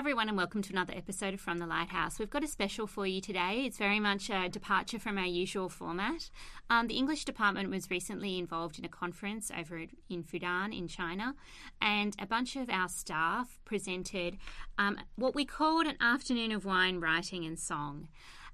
[0.00, 2.18] everyone, and welcome to another episode of From the Lighthouse.
[2.18, 3.64] We've got a special for you today.
[3.66, 6.30] It's very much a departure from our usual format.
[6.70, 11.34] Um, the English department was recently involved in a conference over in Fudan in China,
[11.82, 14.38] and a bunch of our staff presented
[14.78, 18.08] um, what we called an afternoon of wine, writing, and song.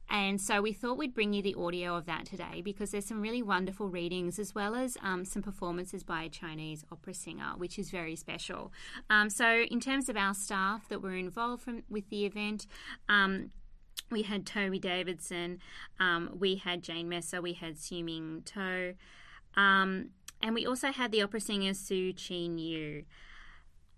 [0.09, 3.21] And so we thought we'd bring you the audio of that today because there's some
[3.21, 7.79] really wonderful readings as well as um, some performances by a Chinese opera singer, which
[7.79, 8.73] is very special.
[9.11, 12.67] Um, so, in terms of our staff that were involved from, with the event,
[13.09, 13.51] um,
[14.11, 15.59] we had Toby Davidson,
[15.99, 18.95] um, we had Jane Messer, we had Ming To,
[19.57, 23.05] um, and we also had the opera singer Su Chin Yu.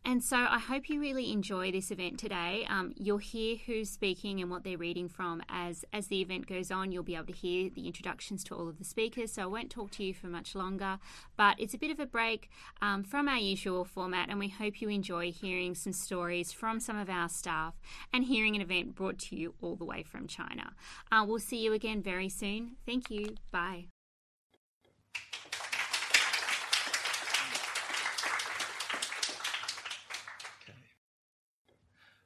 [0.08, 2.66] And so I hope you really enjoy this event today.
[2.70, 6.70] Um, you'll hear who's speaking and what they're reading from as as the event goes
[6.70, 6.92] on.
[6.92, 9.32] You'll be able to hear the introductions to all of the speakers.
[9.32, 10.98] So I won't talk to you for much longer,
[11.36, 12.48] but it's a bit of a break
[12.80, 16.96] um, from our usual format, and we hope you enjoy hearing some stories from some
[16.96, 17.74] of our staff
[18.10, 20.72] and hearing an event brought to you all the way from China.
[21.12, 22.76] Uh, we'll see you again very soon.
[22.86, 23.34] Thank you.
[23.52, 23.88] Bye.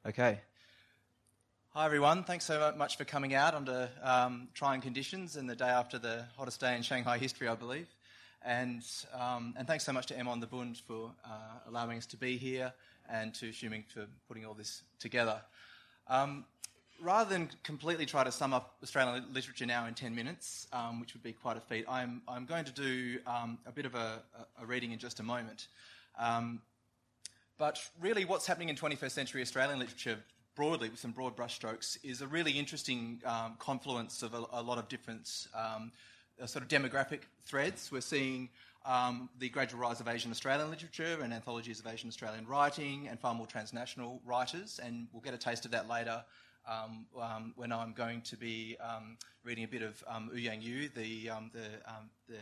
[0.05, 0.41] Okay.
[1.69, 2.25] Hi, everyone.
[2.25, 6.25] Thanks so much for coming out under um, trying conditions and the day after the
[6.35, 7.87] hottest day in Shanghai history, I believe.
[8.43, 8.83] And,
[9.17, 12.17] um, and thanks so much to M on the Bund for uh, allowing us to
[12.17, 12.73] be here
[13.09, 15.39] and to Xuming for putting all this together.
[16.09, 16.43] Um,
[17.01, 21.13] rather than completely try to sum up Australian literature now in 10 minutes, um, which
[21.13, 24.21] would be quite a feat, I'm, I'm going to do um, a bit of a,
[24.61, 25.69] a, reading in just a moment.
[26.19, 26.59] Um,
[27.63, 30.17] but really, what's happening in 21st century Australian literature
[30.53, 34.77] broadly, with some broad brushstrokes, is a really interesting um, confluence of a, a, lot
[34.77, 35.89] of different um,
[36.41, 37.89] uh, sort of demographic threads.
[37.89, 38.49] We're seeing
[38.85, 43.17] um, the gradual rise of Asian Australian literature and anthologies of Asian Australian writing and
[43.17, 46.21] far more transnational writers, and we'll get a taste of that later.
[46.67, 50.89] Um, um, when I'm going to be um, reading a bit of um, Ouyang Yu,
[50.89, 51.69] the, the,
[52.27, 52.35] the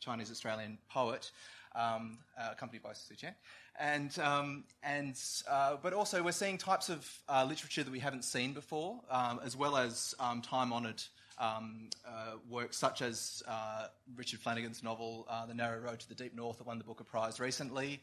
[0.00, 1.30] Chinese Australian poet,
[1.74, 3.34] um, uh, accompanied by Su Chen.
[3.78, 5.18] And, um, and,
[5.50, 9.40] uh, but also, we're seeing types of uh, literature that we haven't seen before, um,
[9.44, 11.02] as well as um, time honoured
[11.38, 16.14] um, uh, works such as uh, Richard Flanagan's novel, uh, The Narrow Road to the
[16.14, 18.00] Deep North, that won the Booker Prize recently.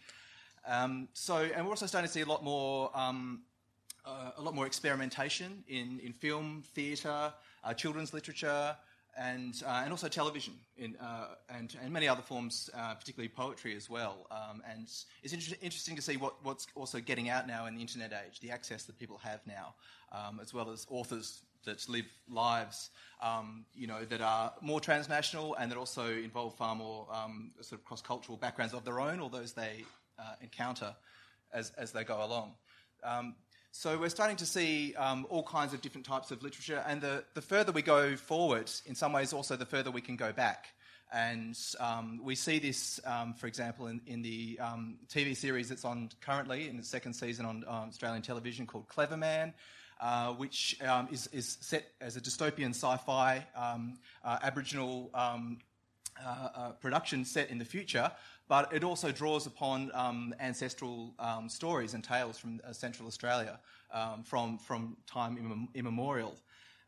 [0.68, 2.91] Um, so, and we're also starting to see a lot more.
[2.96, 7.31] a lot more experimentation in, in film, theatre,
[7.78, 8.75] children's literature,
[9.19, 13.75] and, uh, and also television in, uh, and, and many other forms, uh, particularly poetry
[13.75, 14.25] as well.
[14.31, 14.88] Um, and
[15.24, 18.40] it's inter- interesting to see what, what's also getting out now in the internet age,
[18.40, 19.75] the access that people have now,
[20.13, 22.91] um, as well as authors that live lives,
[23.22, 27.81] um, you know, that are more transnational and that also involve far more um, sort
[27.81, 29.84] of cross-cultural backgrounds of their own or those they
[30.18, 30.96] uh, encounter
[31.53, 32.53] as, as they go along.
[33.69, 37.02] Um, so we're starting to see um, all kinds of different types of literature, and
[37.02, 40.31] the, the further we go forward, in some ways, also the further we can go
[40.31, 40.68] back.
[41.12, 45.85] And um, we see this, um, for example, in, in the um, TV series that's
[45.85, 49.53] on currently in its second season on um, Australian television called Cleverman,
[50.02, 55.09] uh, which um, is, is, set as a dystopian sci-fi uh, Aboriginal
[56.25, 58.12] uh, uh, production set in the future,
[58.50, 63.60] but it also draws upon um, ancestral um, stories and tales from uh, Central Australia
[63.94, 66.36] um, from, from time immemorial.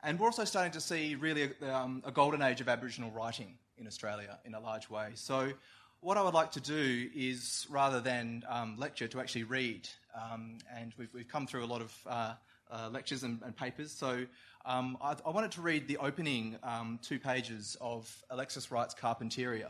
[0.03, 3.53] And we're also starting to see really a, um, a, golden age of Aboriginal writing
[3.77, 5.11] in Australia in a large way.
[5.13, 5.53] So,
[5.99, 9.87] what I would like to do is, rather than um, lecture, to actually read.
[10.15, 12.33] Um, and we've, we've, come through a lot of uh,
[12.71, 13.91] uh, lectures and, and, papers.
[13.91, 14.25] So,
[14.65, 16.57] I, I, wanted to read the opening
[17.03, 19.69] two pages of Alexis Wright's Carpentaria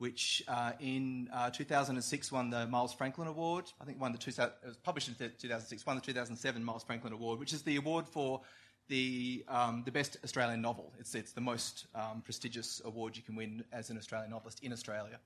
[0.00, 3.70] which uh, in uh, 2006 won the Miles Franklin Award.
[3.82, 7.12] I think won the two, it was published in 2006, won the 2007 Miles Franklin
[7.12, 8.40] Award, which is the award for
[8.88, 10.94] the um, the best Australian novel.
[10.98, 14.72] It's it's the most um, prestigious award you can win as an Australian novelist in
[14.72, 15.18] Australia.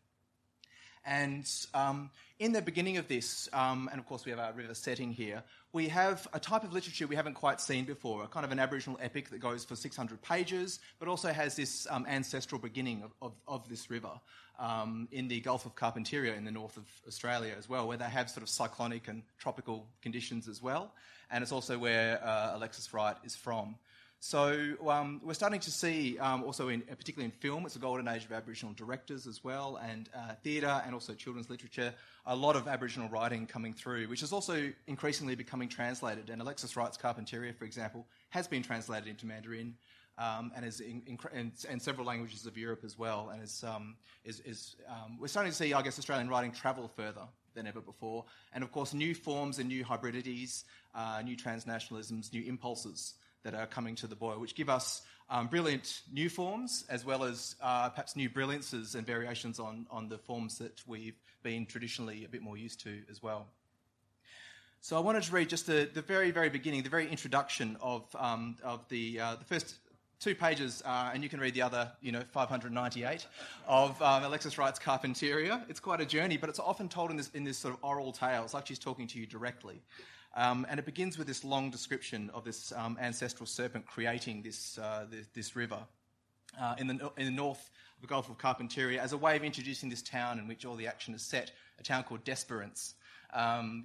[1.06, 2.10] And um,
[2.40, 5.44] in the beginning of this, um, and of course we have our river setting here,
[5.72, 8.58] we have a type of literature we haven't quite seen before, a kind of an
[8.58, 13.12] Aboriginal epic that goes for 600 pages, but also has this um, ancestral beginning of,
[13.22, 14.18] of, of this river
[14.58, 18.04] um, in the Gulf of Carpentaria in the north of Australia as well, where they
[18.04, 20.92] have sort of cyclonic and tropical conditions as well.
[21.30, 23.76] And it's also where uh, Alexis Wright is from.
[24.20, 28.08] So um, we're starting to see, um, also in, particularly in film, it's a golden
[28.08, 31.92] age of Aboriginal directors as well, and uh, theatre and also children's literature,
[32.24, 36.30] a lot of Aboriginal writing coming through, which is also increasingly becoming translated.
[36.30, 39.74] And Alexis Wright's Carpentaria, for example, has been translated into Mandarin
[40.18, 43.30] um, and is in, in, and, and, several languages of Europe as well.
[43.32, 46.88] And is, um, is, is um, we're starting to see, I guess, Australian writing travel
[46.96, 47.22] further
[47.54, 48.24] than ever before.
[48.52, 50.64] And of course, new forms and new hybridities,
[50.94, 55.48] uh, new transnationalisms, new impulses that are coming to the boil, which give us um,
[55.48, 60.18] brilliant new forms as well as uh, perhaps new brilliances and variations on, on the
[60.18, 63.46] forms that we've been traditionally a bit more used to as well.
[64.80, 68.04] So I wanted to read just the, the very, very beginning, the very introduction of,
[68.18, 69.76] um, of the, uh, the first
[70.20, 73.26] two pages, uh, and you can read the other, you know, 598
[73.66, 75.62] of um, Alexis Wright's Carpentaria.
[75.68, 78.12] It's quite a journey, but it's often told in this, in this sort of oral
[78.12, 78.44] tale.
[78.44, 79.82] It's like she's talking to you directly.
[80.36, 84.78] Um, and it begins with this long description of this um, ancestral serpent creating this,
[84.78, 85.78] uh, this, this, river
[86.60, 89.44] uh, in, the, in the north of the Gulf of Carpentaria as a way of
[89.44, 92.94] introducing this town in which all the action is set, a town called Desperance,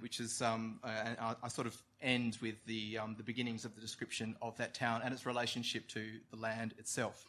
[0.00, 3.80] which is, um, I, I, sort of end with the, um, the beginnings of the
[3.80, 7.28] description of that town and its relationship to the land itself.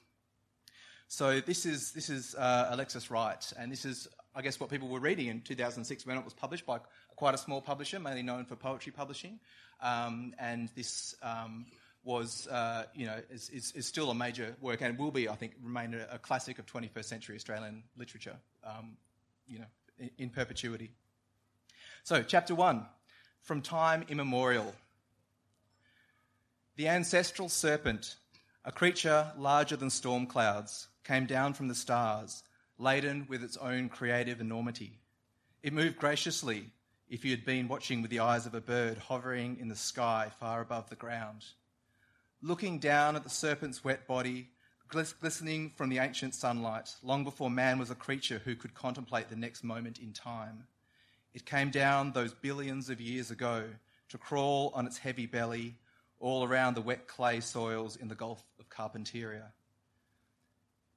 [1.08, 4.88] So this is, this is uh, Alexis Wright, and this is, I guess, what people
[4.88, 6.80] were reading in 2006 when it was published by
[7.16, 9.40] quite a small publisher, mainly known for poetry publishing.
[9.82, 11.66] Um, and this um,
[12.04, 15.36] was, uh, you know, is, is, is, still a major work and will be, I
[15.36, 18.96] think, remain a, a classic of 21st century Australian literature, um,
[19.48, 19.66] you know,
[20.00, 20.92] in, in perpetuity.
[22.04, 22.88] So, chapter one,
[23.44, 24.74] from time immemorial.
[26.76, 28.16] The ancestral serpent,
[28.66, 32.44] a creature larger than storm clouds, came down from the stars,
[32.80, 35.00] laden with its own creative enormity.
[35.62, 36.72] It moved graciously
[37.08, 40.32] if you had been watching with the eyes of a bird hovering in the sky
[40.40, 41.46] far above the ground.
[42.42, 44.50] Looking down at the serpent's wet body,
[44.88, 49.36] glistening from the ancient sunlight, long before man was a creature who could contemplate the
[49.36, 50.66] next moment in time.
[51.34, 53.70] It came down those billions of years ago
[54.10, 55.76] to crawl on its heavy belly
[56.20, 59.52] all around the wet clay soils in the Gulf of Carpentaria.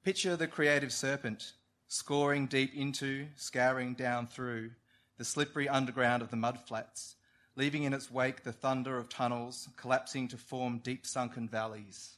[0.02, 1.52] Picture the creative serpent,
[1.86, 4.72] scoring deep into, scouring down through,
[5.16, 7.14] the slippery underground of the mudflats,
[7.56, 12.16] leaving in its wake the thunder of tunnels collapsing to form deep sunken valleys.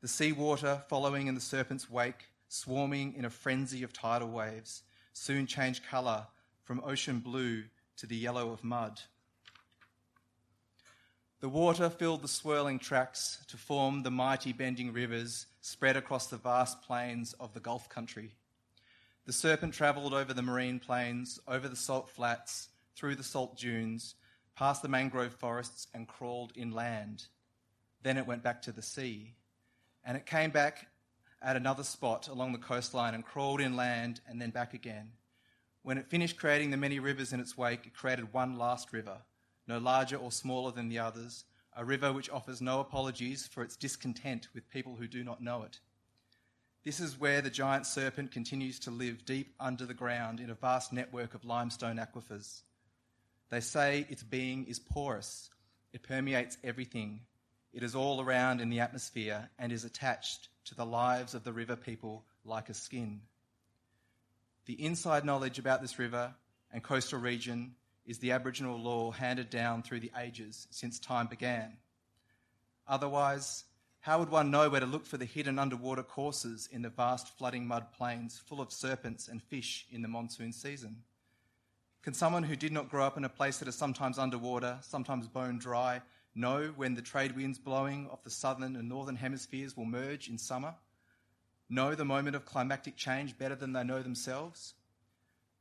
[0.00, 4.84] The sea water following in the serpent's wake, swarming in a frenzy of tidal waves,
[5.12, 6.26] soon changed colour
[6.64, 7.64] from ocean blue
[7.96, 9.00] to the yellow of mud.
[11.40, 16.38] The water filled the swirling tracks to form the mighty bending rivers spread across the
[16.38, 18.32] vast plains of the Gulf country.
[19.26, 24.14] The serpent travelled over the marine plains, over the salt flats, through the salt dunes,
[24.56, 27.26] past the mangrove forests, and crawled inland.
[28.02, 29.34] Then it went back to the sea.
[30.04, 30.86] And it came back
[31.42, 35.10] at another spot along the coastline and crawled inland and then back again.
[35.84, 39.18] When it finished creating the many rivers in its wake, it created one last river,
[39.68, 41.44] no larger or smaller than the others,
[41.76, 45.62] a river which offers no apologies for its discontent with people who do not know
[45.62, 45.80] it.
[46.84, 50.54] This is where the giant serpent continues to live deep under the ground in a
[50.54, 52.62] vast network of limestone aquifers.
[53.50, 55.50] They say its being is porous,
[55.92, 57.20] it permeates everything,
[57.74, 61.52] it is all around in the atmosphere and is attached to the lives of the
[61.52, 63.20] river people like a skin.
[64.66, 66.34] The inside knowledge about this river
[66.72, 67.74] and coastal region
[68.06, 71.76] is the Aboriginal law handed down through the ages since time began.
[72.86, 73.64] Otherwise,
[74.00, 77.38] how would one know where to look for the hidden underwater courses in the vast
[77.38, 80.96] flooding mud plains full of serpents and fish in the monsoon season?
[82.02, 85.26] Can someone who did not grow up in a place that is sometimes underwater, sometimes
[85.26, 86.02] bone dry,
[86.34, 90.36] know when the trade winds blowing off the southern and northern hemispheres will merge in
[90.36, 90.74] summer?
[91.74, 94.74] Know the moment of climactic change better than they know themselves?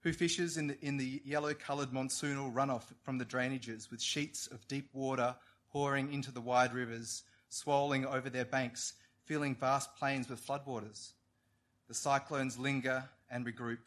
[0.01, 4.45] Who fishes in the, in the yellow coloured monsoonal runoff from the drainages with sheets
[4.45, 5.35] of deep water
[5.71, 7.23] pouring into the wide rivers?
[7.49, 8.93] swolling over their banks,
[9.25, 11.13] filling vast plains with floodwaters.
[11.87, 13.79] The cyclones linger and regroup.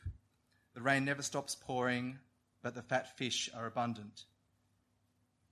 [0.74, 2.18] The rain never stops pouring,
[2.60, 4.24] but the fat fish are abundant.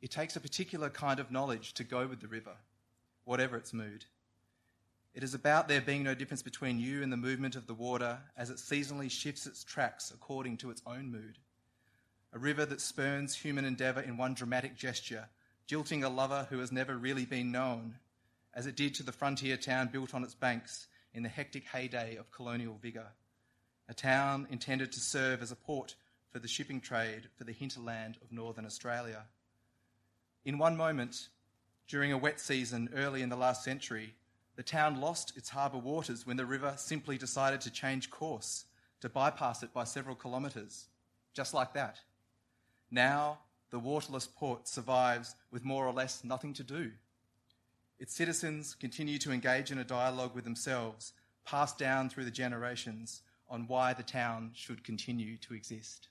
[0.02, 2.56] It takes a particular kind of knowledge to go with the river,
[3.24, 4.06] whatever its mood.
[5.14, 8.18] It is about there being no difference between you and the movement of the water
[8.36, 11.38] as it seasonally shifts its tracks according to its own mood.
[12.32, 15.28] A river that spurns human endeavour in one dramatic gesture,
[15.68, 17.94] jilting a lover who has never really been known,
[18.54, 22.16] as it did to the frontier town built on its banks in the hectic heyday
[22.16, 23.12] of colonial vigour.
[23.88, 25.94] A town intended to serve as a port
[26.32, 29.26] for the shipping trade for the hinterland of northern Australia.
[30.44, 31.28] In one moment,
[31.86, 34.14] during a wet season early in the last century,
[34.56, 38.64] the town lost its harbour waters when the river simply decided to change course,
[39.00, 40.86] to bypass it by several kilometres,
[41.32, 41.98] just like that.
[42.90, 46.92] Now, the waterless port survives with more or less nothing to do
[47.98, 51.12] its citizens continue to engage in a dialogue with themselves,
[51.44, 56.08] passed down through the generations, on why the town should continue to exist.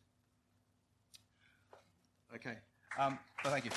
[2.33, 2.57] Okay.
[2.97, 3.71] Um, well, thank you.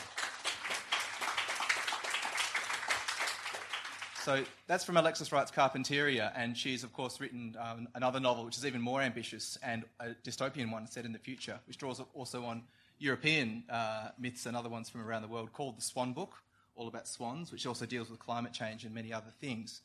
[4.26, 8.56] So that's from Alexis Wright's Carpentaria, and she's, of course, written um, another novel which
[8.56, 12.45] is even more ambitious and a dystopian one set in the future, which draws also
[12.45, 12.64] on
[12.99, 16.42] European uh, myths and other ones from around the world called The Swan Book,
[16.75, 19.83] all about swans, which also deals with climate change and many other things.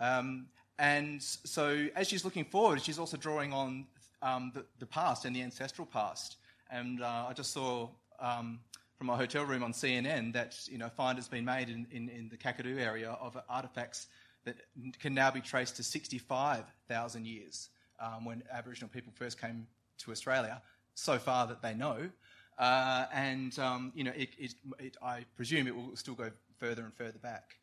[0.00, 0.46] Um,
[0.80, 3.86] and so, as she's looking forward, she's also drawing on
[4.22, 6.38] um, the, the, past and the ancestral past.
[6.68, 8.58] And uh, I just saw um,
[8.98, 12.08] from my hotel room on CNN that you know find has been made in, in,
[12.08, 14.06] in the Kakadu area of artefacts
[14.44, 14.56] that
[14.98, 17.68] can now be traced to 65,000 years
[18.00, 19.66] um, when Aboriginal people first came
[19.98, 20.60] to Australia.
[20.94, 22.10] So far that they know,
[22.58, 26.82] uh, and um, you know, it, it, it, I presume it will still go further
[26.82, 27.54] and further back.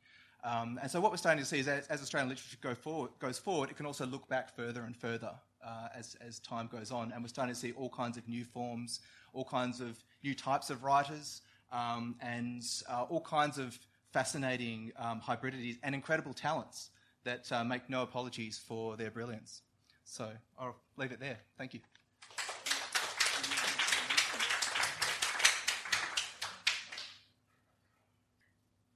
[0.46, 3.12] Um, and so what we're starting to see is as, as Australian literature go forward,
[3.20, 5.32] goes forward, it can also look back further and further
[5.66, 7.12] uh, as, as time goes on.
[7.12, 9.00] And we're starting to see all kinds of new forms,
[9.34, 11.42] all kinds of new types of writers,
[11.72, 13.78] um, and uh, all kinds of
[14.14, 16.92] fascinating um, hybridities and incredible talents
[17.24, 19.62] that uh, make no apologies for their brilliance.
[20.06, 20.30] So
[20.60, 21.40] I'll leave it there.
[21.58, 21.80] Thank you.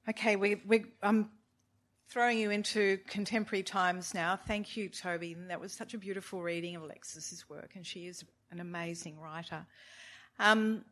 [0.08, 1.30] Okay, we, we, I'm
[2.10, 4.36] throwing you into contemporary times now.
[4.36, 5.36] Thank you, Toby.
[5.48, 9.66] That was such a beautiful reading of Alexis's work, and she is an amazing writer.
[10.40, 10.84] Um,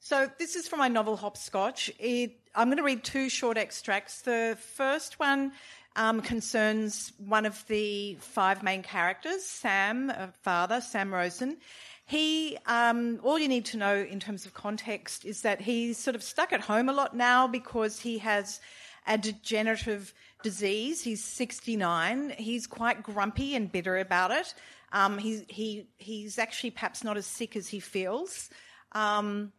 [0.00, 1.90] so this is from my novel Hopscotch.
[2.00, 4.22] It, I'm going to read two short extracts.
[4.22, 5.52] The first one
[5.94, 11.58] um, concerns one of the five main characters, Sam, a father, Sam Rosen.
[12.06, 16.16] He, um, all you need to know in terms of context is that he's sort
[16.16, 18.60] of stuck at home a lot now because he has
[19.06, 21.02] a degenerative disease.
[21.02, 22.34] He's 69.
[22.38, 24.54] He's quite grumpy and bitter about it.
[24.92, 28.48] Um, he, he, he's actually perhaps not as sick as he feels.
[28.92, 29.52] Um,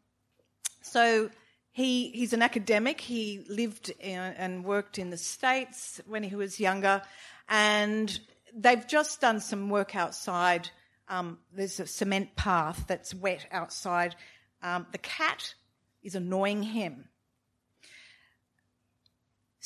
[0.82, 1.30] so
[1.72, 3.02] he, he's an academic.
[3.02, 7.02] He lived in, and worked in the States when he was younger.
[7.50, 8.18] And
[8.56, 10.70] they've just done some work outside
[11.08, 14.16] um, there's a cement path that's wet outside.
[14.62, 15.54] Um, the cat
[16.04, 17.06] is annoying him.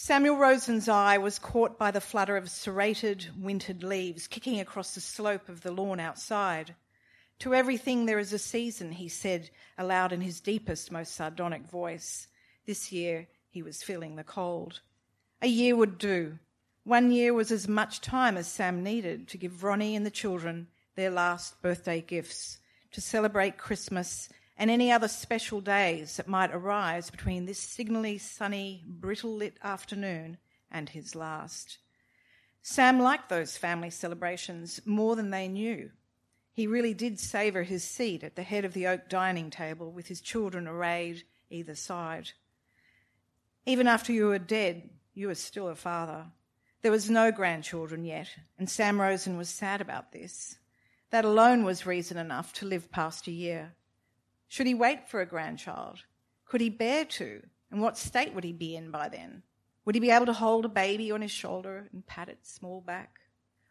[0.02, 5.02] Samuel Rosen's eye was caught by the flutter of serrated, wintered leaves kicking across the
[5.02, 6.74] slope of the lawn outside.
[7.40, 12.30] To everything there is a season, he said aloud in his deepest, most sardonic voice.
[12.66, 14.80] This year he was feeling the cold.
[15.42, 16.40] A year would do.
[16.86, 20.70] One year was as much time as Sam needed to give Ronnie and the children
[20.96, 22.60] their last birthday gifts,
[22.92, 24.30] to celebrate Christmas
[24.60, 30.38] and any other special days that might arise between this signally sunny, brittle lit afternoon
[30.70, 31.78] and his last.
[32.62, 35.92] Sam liked those family celebrations more than they knew.
[36.52, 40.08] He really did savour his seat at the head of the oak dining table with
[40.08, 42.32] his children arrayed either side.
[43.66, 46.26] Even after you were dead, you were still a father.
[46.82, 50.58] There was no grandchildren yet, and Sam Rosen was sad about this.
[51.12, 53.74] That alone was reason enough to live past a year.
[54.50, 56.00] Should he wait for a grandchild?
[56.46, 57.44] Could he bear to?
[57.70, 59.44] And what state would he be in by then?
[59.86, 62.82] Would he be able to hold a baby on his shoulder and pat its small
[62.82, 63.20] back?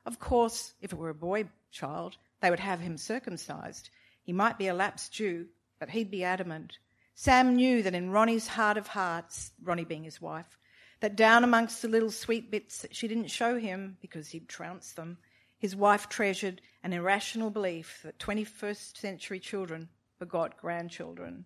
[0.06, 3.90] Of course, if it were a boy child, they would have him circumcised.
[4.22, 5.48] He might be a lapsed Jew,
[5.80, 6.78] but he'd be adamant.
[7.16, 10.58] Sam knew that in Ronnie's heart of hearts, Ronnie being his wife,
[11.00, 14.94] that down amongst the little sweet bits that she didn't show him because he'd trounced
[14.94, 15.18] them,
[15.58, 19.88] his wife treasured an irrational belief that 21st century children
[20.18, 21.44] begot grandchildren.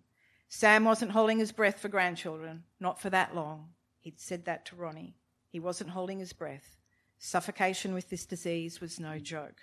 [0.49, 3.69] Sam wasn't holding his breath for grandchildren, not for that long.
[3.99, 5.15] He'd said that to Ronnie.
[5.49, 6.77] He wasn't holding his breath.
[7.17, 9.61] Suffocation with this disease was no joke.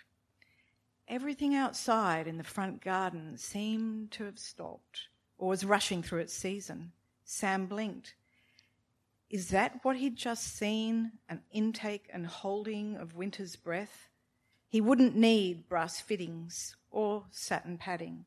[1.08, 6.34] Everything outside in the front garden seemed to have stopped or was rushing through its
[6.34, 6.92] season.
[7.24, 8.14] Sam blinked.
[9.28, 11.12] Is that what he'd just seen?
[11.28, 14.08] An intake and holding of winter's breath?
[14.68, 18.24] He wouldn't need brass fittings or satin padding.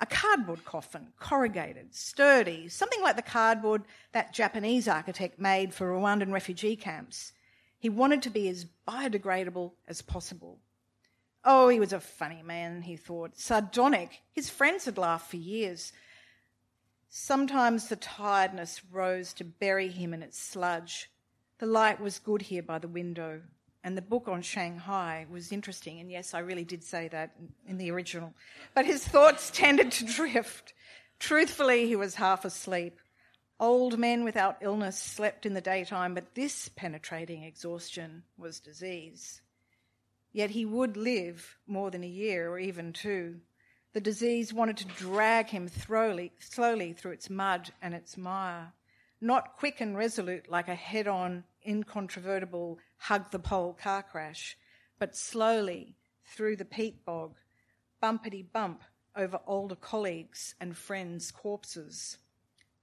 [0.00, 6.32] A cardboard coffin, corrugated, sturdy, something like the cardboard that Japanese architect made for Rwandan
[6.32, 7.32] refugee camps.
[7.78, 10.58] He wanted to be as biodegradable as possible.
[11.44, 13.38] Oh, he was a funny man, he thought.
[13.38, 14.22] Sardonic.
[14.32, 15.92] His friends had laughed for years.
[17.08, 21.10] Sometimes the tiredness rose to bury him in its sludge.
[21.58, 23.42] The light was good here by the window,
[23.82, 26.00] and the book on Shanghai was interesting.
[26.00, 27.30] And yes, I really did say that
[27.66, 28.34] in the original.
[28.74, 30.74] But his thoughts tended to drift.
[31.18, 32.98] Truthfully, he was half asleep.
[33.58, 39.42] Old men without illness slept in the daytime, but this penetrating exhaustion was disease.
[40.32, 43.40] Yet he would live more than a year or even two.
[43.92, 48.72] The disease wanted to drag him slowly, slowly through its mud and its mire,
[49.20, 54.56] not quick and resolute like a head on, incontrovertible, hug the pole car crash,
[54.98, 57.34] but slowly through the peat bog,
[58.02, 58.82] bumpety bump
[59.16, 62.18] over older colleagues and friends' corpses.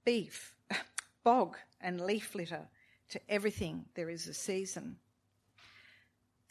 [0.04, 0.54] Beef,
[1.24, 2.68] bog, and leaf litter
[3.10, 4.96] to everything there is a season.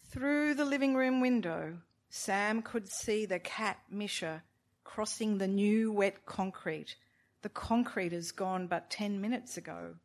[0.09, 1.77] Through the living room window,
[2.09, 4.43] Sam could see the cat Misha
[4.85, 6.95] crossing the new wet concrete.
[7.41, 9.95] The concrete is gone but 10 minutes ago.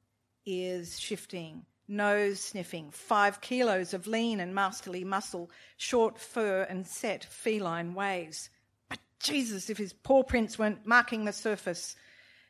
[0.45, 7.25] Ears shifting, nose sniffing, five kilos of lean and masterly muscle, short fur and set
[7.25, 8.51] feline ways.
[8.89, 11.97] But Jesus, if his paw prints weren't marking the surface.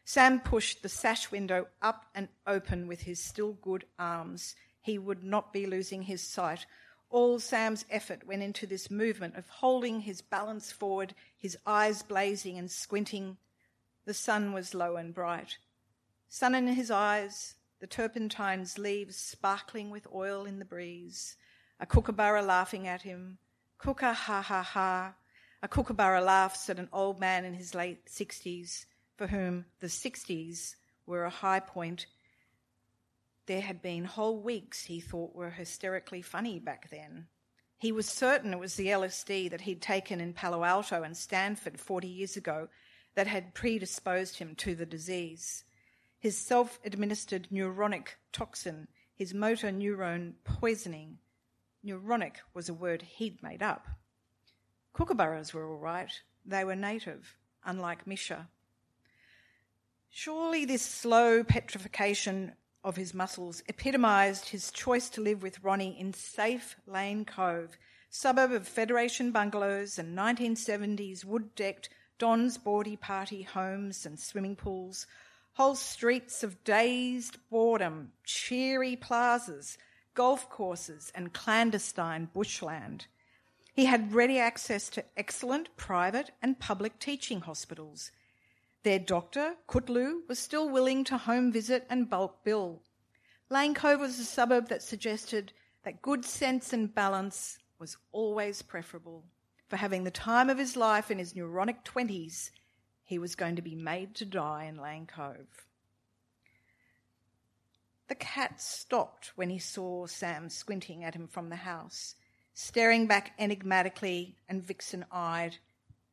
[0.05, 4.57] Sam pushed the sash window up and open with his still good arms.
[4.81, 6.67] He would not be losing his sight
[7.13, 12.57] all Sam's effort went into this movement of holding his balance forward, his eyes blazing
[12.57, 13.37] and squinting.
[14.07, 15.59] The sun was low and bright.
[16.31, 21.35] Sun in his eyes, the turpentine's leaves sparkling with oil in the breeze,
[21.81, 23.39] a kookaburra laughing at him.
[23.81, 25.15] Kooka ha ha ha.
[25.65, 28.87] A kookaburra laughs at an old man in his late sixties,
[29.17, 32.07] for whom the sixties were a high point
[33.47, 37.27] there had been whole weeks he thought were hysterically funny back then.
[37.79, 41.81] He was certain it was the LSD that he'd taken in Palo Alto and Stanford
[41.81, 42.69] 40 years ago
[43.17, 45.65] that had predisposed him to the disease.
[46.23, 51.19] His self administered neuronic toxin, his motor neuron poisoning.
[51.85, 53.89] Neuronic was a word he'd made up.
[54.95, 56.13] Kookaburras were all right.
[56.47, 58.47] They were native, unlike Misha.
[60.11, 62.53] Surely this slow petrification
[62.85, 67.77] of his muscles epitomised his choice to live with Ronnie in safe Lane Cove,
[68.11, 71.89] suburb of Federation bungalows and 1970s wood decked
[72.21, 75.09] Don's Bawdy Party homes and swimming pools,
[75.55, 79.77] whole streets of dazed boredom, cheery plazas,
[80.15, 83.07] golf courses, and clandestine bushland.
[83.75, 88.11] He had ready access to excellent private and public teaching hospitals.
[88.83, 92.83] Their doctor, Kutlu, was still willing to home visit and bulk bill.
[93.49, 95.53] Lane Cove was a suburb that suggested
[95.85, 99.25] that good sense and balance was always preferable.
[99.69, 102.51] For having the time of his life in his neuronic 20s,
[103.05, 105.67] he was going to be made to die in Lane Cove.
[108.09, 112.15] The cat stopped when he saw Sam squinting at him from the house,
[112.55, 115.59] staring back enigmatically and vixen eyed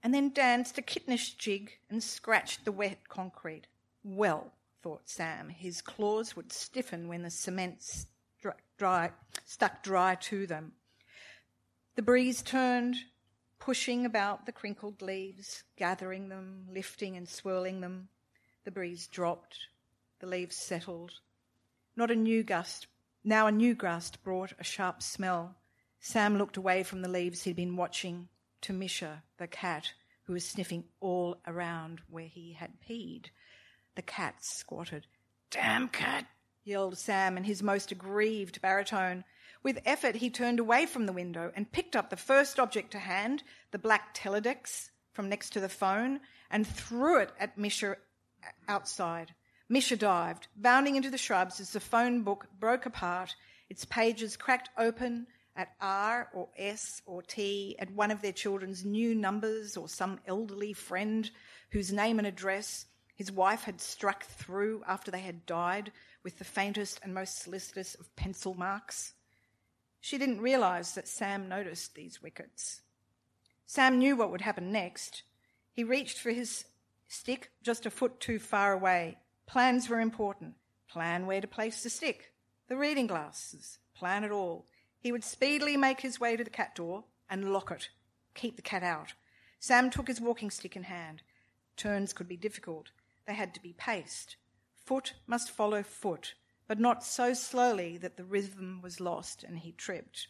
[0.04, 3.68] and then danced a kittenish jig and scratched the wet concrete.
[4.04, 7.84] Well, thought Sam, his claws would stiffen when the cement
[8.78, 9.12] dry,
[9.46, 10.72] stuck dry to them.
[11.96, 12.96] The breeze turned,
[13.60, 18.10] pushing about the crinkled leaves, gathering them, lifting and swirling them.
[18.64, 19.68] The breeze dropped,
[20.20, 21.12] the leaves settled.
[21.96, 22.88] Not a new gust,
[23.24, 25.56] now a new gust brought a sharp smell.
[26.00, 28.30] Sam looked away from the leaves he'd been watching,
[28.62, 29.94] to Misha, the cat,
[30.24, 33.26] who was sniffing all around where he had peed.
[33.96, 35.08] The cat squatted.
[35.52, 36.28] Damn cat,
[36.64, 39.24] yelled Sam in his most aggrieved baritone.
[39.62, 43.00] With effort, he turned away from the window and picked up the first object to
[43.00, 47.98] hand, the black teledex from next to the phone, and threw it at Misha
[48.68, 49.34] outside.
[49.68, 53.36] Misha dived, bounding into the shrubs as the phone book broke apart,
[53.70, 55.28] its pages cracked open,
[55.60, 60.22] at R or S or T at one of their children's new numbers or some
[60.26, 61.30] elderly friend
[61.72, 65.92] whose name and address his wife had struck through after they had died
[66.24, 69.14] with the faintest and most solicitous of pencil marks.
[70.02, 72.82] She didn't realize that Sam noticed these wickets.
[73.66, 75.24] Sam knew what would happen next.
[75.72, 76.66] He reached for his
[77.08, 79.20] stick just a foot too far away.
[79.46, 80.56] Plans were important.
[80.90, 82.34] Plan where to place the stick,
[82.68, 84.66] the reading glasses, plan it all.
[85.00, 87.90] He would speedily make his way to the cat door and lock it,
[88.34, 89.14] keep the cat out.
[89.60, 91.22] Sam took his walking stick in hand.
[91.78, 92.90] Turns could be difficult.
[93.28, 94.38] They had to be paced.
[94.74, 96.34] Foot must follow foot,
[96.70, 100.28] but not so slowly that the rhythm was lost and he tripped.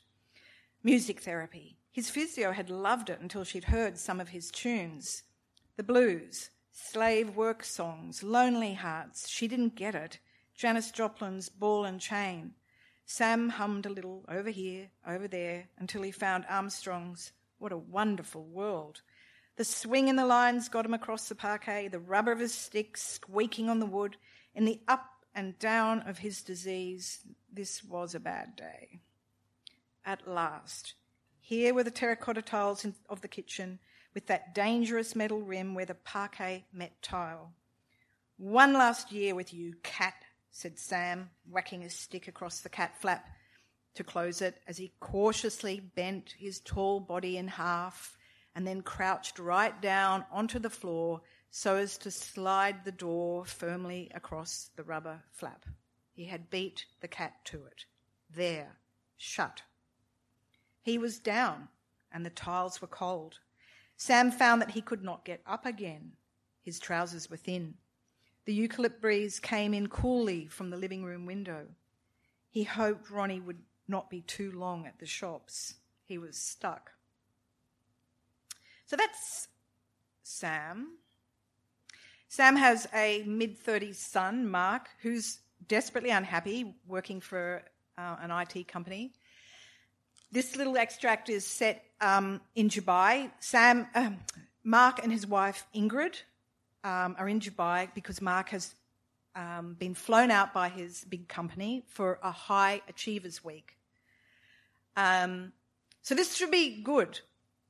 [0.82, 1.75] Music therapy.
[1.91, 5.23] His physio had loved it until she'd heard some of his tunes.
[5.75, 9.28] The blues, slave work songs, lonely hearts.
[9.28, 10.19] She didn't get it.
[10.56, 12.54] Janis Joplin's Ball and Chain.
[13.06, 18.45] Sam hummed a little over here, over there, until he found Armstrong's What a Wonderful
[18.45, 19.02] World.
[19.58, 22.95] The swing in the lines got him across the parquet, the rubber of his stick
[22.95, 24.15] squeaking on the wood.
[24.56, 27.20] In the up and down of his disease,
[27.52, 29.00] this was a bad day.
[30.06, 30.94] At last,
[31.39, 33.80] here were the terracotta tiles of the kitchen,
[34.13, 37.54] with that dangerous metal rim where the parquet met tile.
[38.38, 40.15] One last year with you, cat,
[40.52, 43.28] said Sam, whacking his stick across the cat flap
[43.96, 48.18] to close it as he cautiously bent his tall body in half
[48.56, 54.12] and then crouched right down onto the floor so as to slide the door firmly
[54.14, 55.66] across the rubber flap.
[56.14, 57.86] He had beat the cat to it.
[58.30, 58.78] There,
[59.18, 59.64] shut.
[60.82, 61.70] He was down,
[62.12, 63.40] and the tiles were cold.
[63.98, 66.14] Sam found that he could not get up again.
[66.62, 67.76] His trousers were thin.
[68.46, 71.68] The eucalypt breeze came in coolly from the living room window.
[72.50, 75.76] He hoped Ronnie would not be too long at the shops.
[76.06, 76.92] He was stuck.
[78.86, 79.48] So that's
[80.24, 80.99] Sam.
[82.32, 87.63] Sam has a mid 30s son, Mark, who's desperately unhappy working for
[87.98, 89.13] uh, an IT company.
[90.32, 93.32] This little extract is set um, in Dubai.
[93.39, 94.20] Sam, um,
[94.63, 96.22] Mark and his wife Ingrid
[96.84, 98.76] um, are in Dubai because Mark has
[99.36, 103.76] um, been flown out by his big company for a high achievers week.
[104.96, 105.52] Um,
[106.04, 107.22] so this should be good.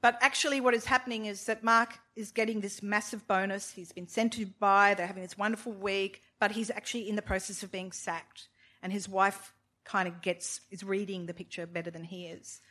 [0.02, 3.72] But actually, what is happening is that Mark is getting this massive bonus.
[3.72, 4.96] He's been sent to Dubai.
[4.96, 8.48] They're having this wonderful week, but he's actually in the process of being sacked.
[8.82, 12.62] And his wife kind of gets is reading the picture better than he is.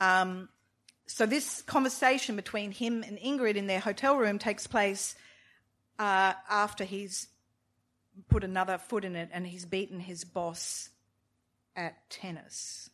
[0.00, 0.48] Um,
[1.06, 5.14] so this conversation between him and Ingrid in their hotel room takes place
[5.98, 7.28] uh, after he's
[8.28, 10.90] put another foot in it and he's beaten his boss
[11.76, 12.90] at tennis.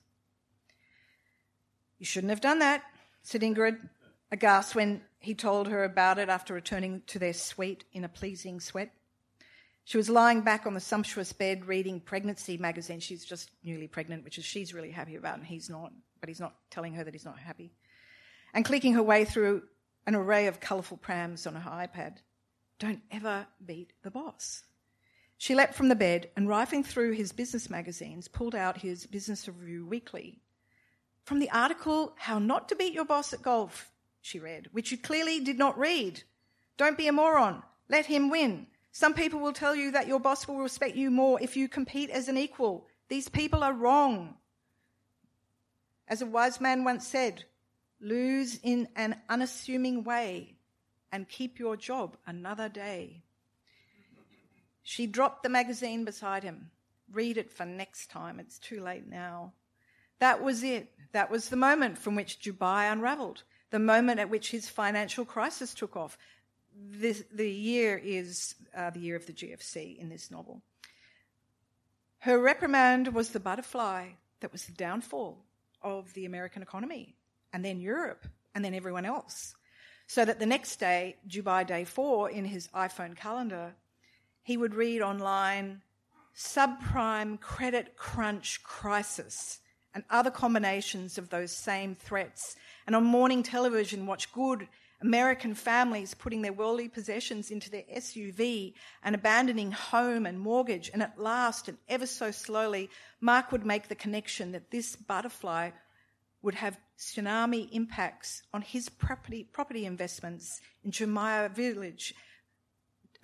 [1.99, 2.83] You shouldn't have done that,
[3.23, 3.79] said Ingrid,
[4.31, 8.61] aghast when he told her about it after returning to their suite in a pleasing
[8.61, 8.93] sweat.
[9.85, 13.01] She was lying back on the sumptuous bed reading pregnancy magazine.
[13.01, 16.41] She's just newly pregnant, which is she's really happy about, and he's not, but he's
[16.41, 17.73] not telling her that he's not happy.
[18.55, 19.63] And clicking her way through
[20.07, 22.19] an array of colourful prams on her iPad.
[22.79, 24.65] Don't ever beat the boss.
[25.39, 29.49] She leapt from the bed and, rifling through his business magazines, pulled out his Business
[29.49, 30.41] Review Weekly
[31.25, 34.99] from the article, How Not to Beat Your Boss at Golf, she read, which you
[34.99, 36.23] clearly did not read.
[36.77, 37.63] Don't be a moron.
[37.89, 38.67] Let him win.
[38.93, 42.11] Some people will tell you that your boss will respect you more if you compete
[42.11, 42.87] as an equal.
[43.09, 44.35] These people are wrong.
[46.09, 47.45] As a wise man once said,
[48.01, 50.57] lose in an unassuming way
[51.11, 53.23] and keep your job another day.
[54.83, 56.71] She dropped the magazine beside him.
[57.13, 58.41] Read it for next time.
[58.41, 59.53] It's too late now.
[60.23, 60.87] That was it.
[61.11, 65.75] That was the moment from which Dubai unraveled, the moment at which his financial crisis
[65.75, 66.17] took off.
[66.73, 70.63] This, the year is uh, the year of the GFC in this novel.
[72.21, 75.45] Her reprimand was the butterfly that was the downfall
[75.83, 77.17] of the American economy,
[77.53, 79.57] and then Europe, and then everyone else.
[80.07, 83.75] So that the next day, Dubai Day 4, in his iPhone calendar,
[84.45, 85.83] he would read online
[86.33, 89.59] subprime credit crunch crisis
[89.95, 92.57] and other combinations of those same threats.
[92.87, 94.69] And on morning television, watch good
[95.03, 100.91] American families putting their worldly possessions into their SUV and abandoning home and mortgage.
[100.93, 102.89] And at last, and ever so slowly,
[103.21, 105.71] Mark would make the connection that this butterfly
[106.41, 112.15] would have tsunami impacts on his property, property investments in Jumeirah Village,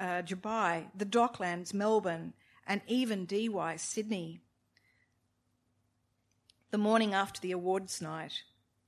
[0.00, 2.32] uh, Dubai, the Docklands, Melbourne,
[2.66, 4.42] and even Why, Sydney.
[6.70, 8.42] The morning after the awards night,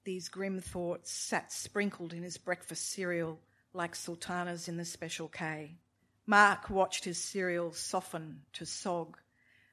[0.04, 3.40] these grim thoughts sat sprinkled in his breakfast cereal
[3.72, 5.76] like sultanas in the Special K.
[6.26, 9.14] Mark watched his cereal soften to sog,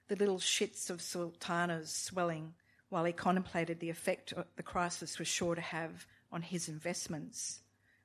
[0.08, 2.54] the little shits of sultanas swelling
[2.88, 7.60] while he contemplated the effect the crisis was sure to have on his investments.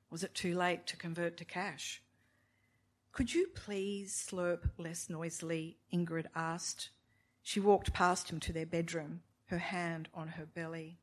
[0.09, 2.03] Was it too late to convert to cash?
[3.13, 5.77] Could you please slurp less noisily?
[5.93, 6.89] Ingrid asked.
[7.41, 10.97] She walked past him to their bedroom her hand on her belly.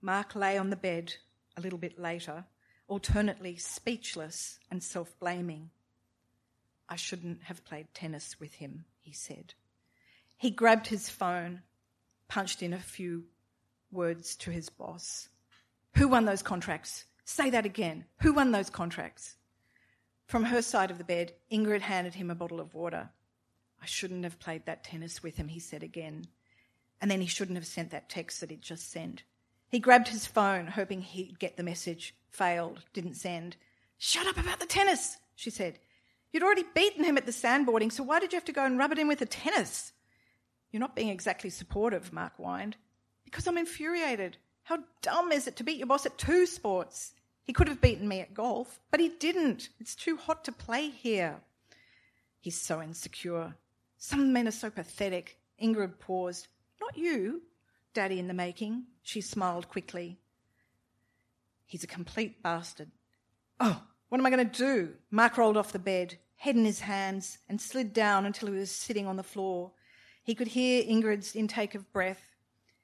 [0.00, 1.14] Mark lay on the bed
[1.56, 2.44] a little bit later,
[2.88, 5.70] alternately speechless and self blaming.
[6.88, 9.54] I shouldn't have played tennis with him, he said.
[10.36, 11.62] He grabbed his phone,
[12.28, 13.24] punched in a few
[13.90, 15.28] words to his boss.
[15.96, 17.04] Who won those contracts?
[17.24, 18.06] Say that again.
[18.22, 19.36] Who won those contracts?
[20.26, 23.10] From her side of the bed, Ingrid handed him a bottle of water.
[23.80, 26.26] I shouldn't have played that tennis with him, he said again
[27.02, 29.24] and then he shouldn't have sent that text that he'd just sent.
[29.68, 32.14] He grabbed his phone, hoping he'd get the message.
[32.30, 33.56] Failed, didn't send.
[33.98, 35.80] Shut up about the tennis, she said.
[36.32, 38.78] You'd already beaten him at the sandboarding, so why did you have to go and
[38.78, 39.92] rub it in with the tennis?
[40.70, 42.76] You're not being exactly supportive, Mark whined.
[43.24, 44.36] Because I'm infuriated.
[44.62, 47.14] How dumb is it to beat your boss at two sports?
[47.42, 49.70] He could have beaten me at golf, but he didn't.
[49.80, 51.40] It's too hot to play here.
[52.40, 53.56] He's so insecure.
[53.98, 55.36] Some men are so pathetic.
[55.60, 56.46] Ingrid paused.
[56.82, 57.42] Not you,
[57.94, 58.86] Daddy in the making.
[59.02, 60.18] She smiled quickly.
[61.64, 62.90] He's a complete bastard.
[63.60, 64.94] Oh, what am I going to do?
[65.12, 68.72] Mark rolled off the bed, head in his hands, and slid down until he was
[68.72, 69.70] sitting on the floor.
[70.24, 72.34] He could hear Ingrid's intake of breath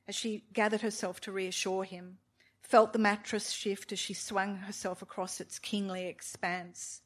[0.06, 2.18] as she gathered herself to reassure him,
[2.62, 7.02] felt the mattress shift as she swung herself across its kingly expanse.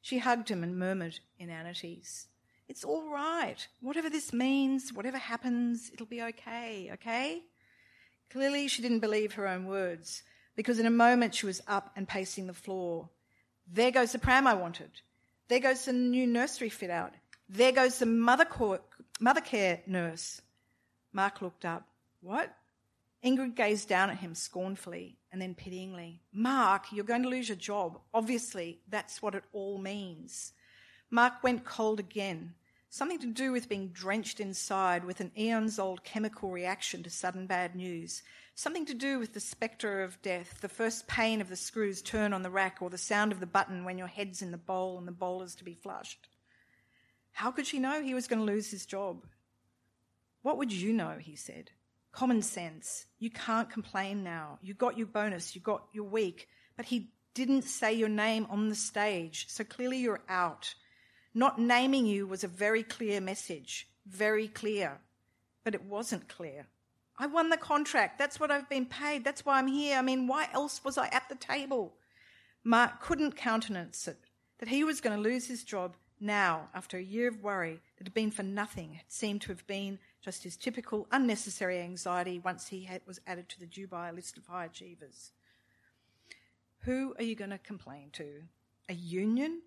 [0.00, 2.28] She hugged him and murmured inanities.
[2.68, 3.66] It's all right.
[3.80, 7.42] Whatever this means, whatever happens, it'll be okay, okay?
[8.30, 10.22] Clearly, she didn't believe her own words
[10.54, 13.08] because in a moment she was up and pacing the floor.
[13.72, 14.90] There goes the pram I wanted.
[15.48, 17.14] There goes the new nursery fit out.
[17.48, 18.46] There goes the mother,
[19.18, 20.42] mother care nurse.
[21.12, 21.86] Mark looked up.
[22.20, 22.54] What?
[23.24, 26.20] Ingrid gazed down at him scornfully and then pityingly.
[26.32, 27.98] Mark, you're going to lose your job.
[28.12, 30.52] Obviously, that's what it all means.
[31.10, 32.54] Mark went cold again.
[32.90, 37.46] Something to do with being drenched inside with an eons old chemical reaction to sudden
[37.46, 38.22] bad news.
[38.54, 42.32] Something to do with the spectre of death, the first pain of the screws turn
[42.32, 44.98] on the rack, or the sound of the button when your head's in the bowl
[44.98, 46.28] and the bowl is to be flushed.
[47.32, 49.24] How could she know he was going to lose his job?
[50.42, 51.16] What would you know?
[51.20, 51.70] He said.
[52.12, 53.06] Common sense.
[53.18, 54.58] You can't complain now.
[54.60, 58.68] You got your bonus, you got your week, but he didn't say your name on
[58.68, 60.74] the stage, so clearly you're out.
[61.34, 64.98] Not naming you was a very clear message, very clear,
[65.64, 66.66] but it wasn't clear.
[67.18, 68.18] I won the contract.
[68.18, 69.24] That's what I've been paid.
[69.24, 69.98] That's why I'm here.
[69.98, 71.94] I mean, why else was I at the table?
[72.64, 74.18] Mark couldn't countenance it,
[74.58, 78.06] that he was going to lose his job now, after a year of worry that
[78.06, 82.68] had been for nothing, it seemed to have been just his typical unnecessary anxiety once
[82.68, 85.32] he had, was added to the Dubai list of high achievers.
[86.80, 88.42] Who are you going to complain to?
[88.88, 89.62] A union?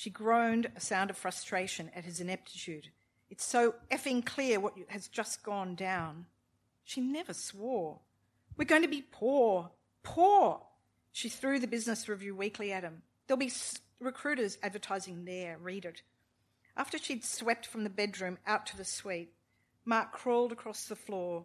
[0.00, 2.88] She groaned a sound of frustration at his ineptitude.
[3.28, 6.24] It's so effing clear what has just gone down.
[6.84, 7.98] She never swore.
[8.56, 9.70] We're going to be poor.
[10.02, 10.62] Poor.
[11.12, 13.02] She threw the Business Review Weekly at him.
[13.26, 13.52] There'll be
[14.00, 15.58] recruiters advertising there.
[15.58, 16.00] Read it.
[16.78, 19.34] After she'd swept from the bedroom out to the suite,
[19.84, 21.44] Mark crawled across the floor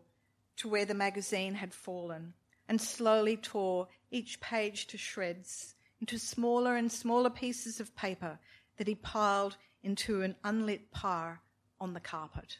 [0.55, 2.35] to where the magazine had fallen
[2.69, 5.74] and slowly tore each page to shreds
[6.05, 8.37] into smaller and smaller pieces of paper
[8.77, 11.41] that he piled into an unlit pyre
[11.81, 12.59] on the carpet.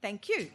[0.00, 0.48] Thank you.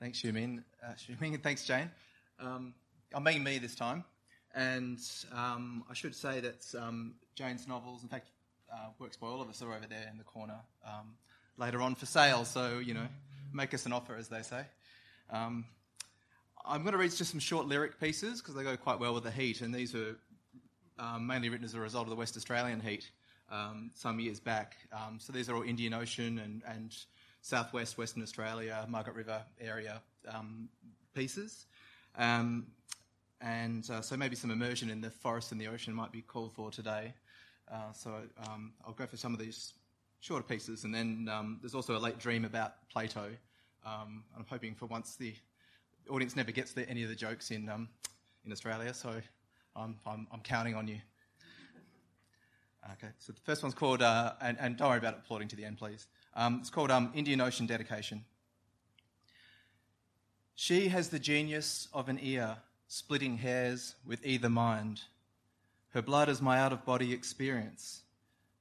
[0.00, 0.64] Thanks, Xiuming.
[0.84, 1.88] Uh, Xiuming, and thanks, Jane.
[2.40, 2.74] Um,
[3.14, 4.02] I'm being me this time,
[4.52, 4.98] and
[5.32, 8.30] um, I should say that um, Jane's novels, in fact,
[8.68, 11.14] uh, Works by All of Us, are over there in the corner um,
[11.56, 12.44] later on for sale.
[12.44, 13.06] So you know,
[13.56, 14.62] make us an offer, as they say.
[15.30, 15.64] Um,
[16.64, 19.24] I'm going to read just some short lyric pieces because they go quite well with
[19.24, 20.16] the heat, and these are
[20.98, 23.10] um, mainly written as a result of the West Australian heat
[23.94, 24.76] some years back.
[25.18, 26.96] so these are all Indian Ocean and, and
[27.46, 30.68] southwest Western Australia, Margaret River area um,
[31.14, 31.66] pieces.
[32.18, 32.66] Um,
[33.40, 36.52] and uh, so maybe some immersion in the forest and the ocean might be called
[36.54, 37.14] for today.
[37.70, 38.10] Uh, so
[38.48, 39.74] um, I'll go for some of these
[40.20, 40.82] shorter pieces.
[40.84, 43.30] And then um, there's also a late dream about Plato.
[43.86, 45.32] Um, I'm hoping for once the
[46.10, 47.88] audience never gets the, any of the jokes in, um,
[48.44, 49.20] in Australia, so
[49.76, 50.98] I'm, I'm, I'm counting on you.
[52.94, 55.64] Okay, so the first one's called, uh, and, and, don't worry about applauding to the
[55.64, 56.08] end, please.
[56.34, 58.24] Um, it's called um, Indian Ocean Dedication.
[60.56, 62.56] She has the genius of an ear,
[62.88, 65.02] splitting hairs with either mind.
[65.90, 68.02] Her blood is my out of body experience,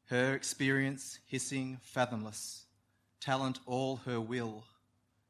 [0.06, 2.66] her experience hissing fathomless,
[3.20, 4.66] talent all her will,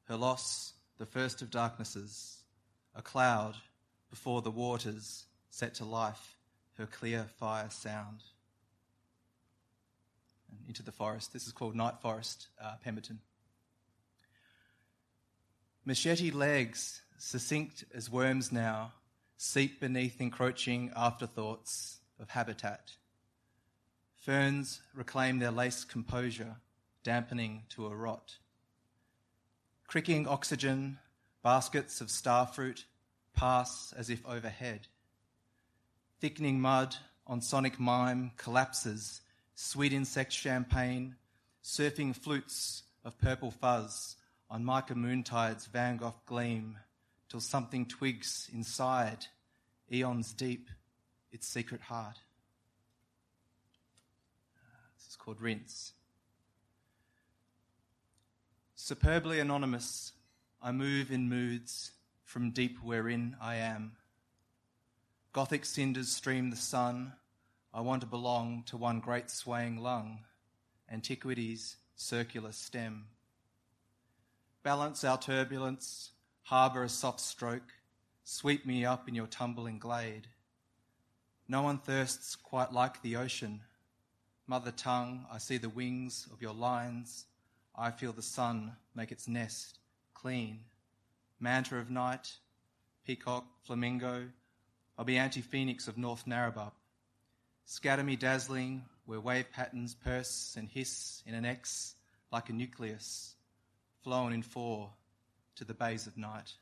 [0.07, 2.37] her loss the first of darknesses,
[2.95, 3.55] a cloud
[4.09, 6.37] before the waters set to life,
[6.77, 8.21] her clear fire sound
[10.67, 11.33] into the forest.
[11.33, 13.19] This is called Night Forest, uh, Pemberton.
[15.85, 18.93] Machete legs, succinct as worms now,
[19.37, 22.93] seep beneath encroaching afterthoughts of habitat.
[24.15, 26.55] Ferns reclaim their lace composure,
[27.03, 28.37] dampening to a rot.
[29.95, 30.99] Cricking oxygen,
[31.41, 32.83] baskets of starfruit
[33.33, 34.87] pass as if overhead.
[36.19, 39.21] Thickening mud on sonic mime collapses
[39.55, 41.15] sweet insect champagne,
[41.63, 44.17] surfing flutes of purple fuzz
[44.49, 46.77] on Mica Moontide's Van Gogh gleam,
[47.29, 49.27] till something twigs inside,
[49.89, 50.69] eons deep,
[51.31, 52.17] its secret heart.
[54.97, 55.93] This is called Rinse.
[58.87, 60.13] Superbly anonymous,
[60.61, 61.93] I move in moods
[62.23, 63.93] from deep wherein I am.
[65.33, 67.13] Gothic cinders stream the sun.
[67.73, 70.19] I want to belong to one great swaying lung,
[70.87, 73.07] antiquity's circular stem.
[74.61, 76.11] Balance our turbulence,
[76.43, 77.73] harbour a soft stroke,
[78.23, 80.27] sweep me up in your tumbling glade.
[81.47, 83.61] No one thirsts quite like the ocean.
[84.45, 87.25] Mother tongue, I see the wings of your lines.
[87.77, 89.79] I feel the sun make its nest
[90.13, 90.61] clean.
[91.39, 92.31] Manta of night,
[93.05, 94.27] peacock, flamingo,
[94.97, 96.71] I'll be anti phoenix of North Narrabeen.
[97.65, 101.95] Scatter me dazzling where wave patterns purse and hiss in an X
[102.31, 103.35] like a nucleus,
[104.03, 104.89] flown in four
[105.55, 106.53] to the bays of night.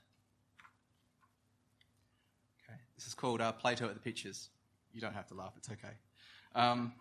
[2.64, 4.50] Okay, this is called uh, Plato at the Pictures.
[4.94, 5.94] You don't have to laugh, it's okay.
[6.56, 6.94] Um,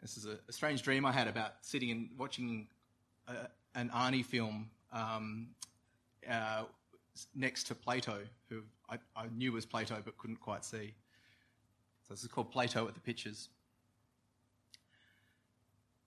[0.00, 2.68] this is a, a, strange dream I had about sitting and watching
[3.28, 3.34] a,
[3.74, 5.48] an Arnie film um,
[6.28, 6.64] uh,
[7.34, 10.94] next to Plato, who I, I, knew was Plato but couldn't quite see.
[12.08, 13.48] So this is called Plato at the Pictures.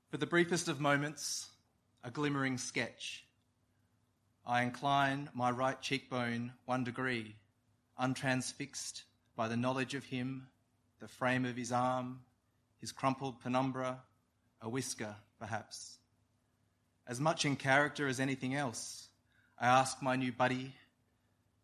[0.09, 1.49] For the briefest of moments,
[2.03, 3.23] a glimmering sketch.
[4.45, 7.35] I incline my right cheekbone one degree,
[7.99, 9.03] untransfixed
[9.35, 10.47] by the knowledge of him,
[10.99, 12.19] the frame of his arm,
[12.83, 13.97] his crumpled penumbra,
[14.61, 15.99] a whisker, perhaps.
[17.07, 19.07] As much in character as anything else,
[19.57, 20.73] I ask my new buddy,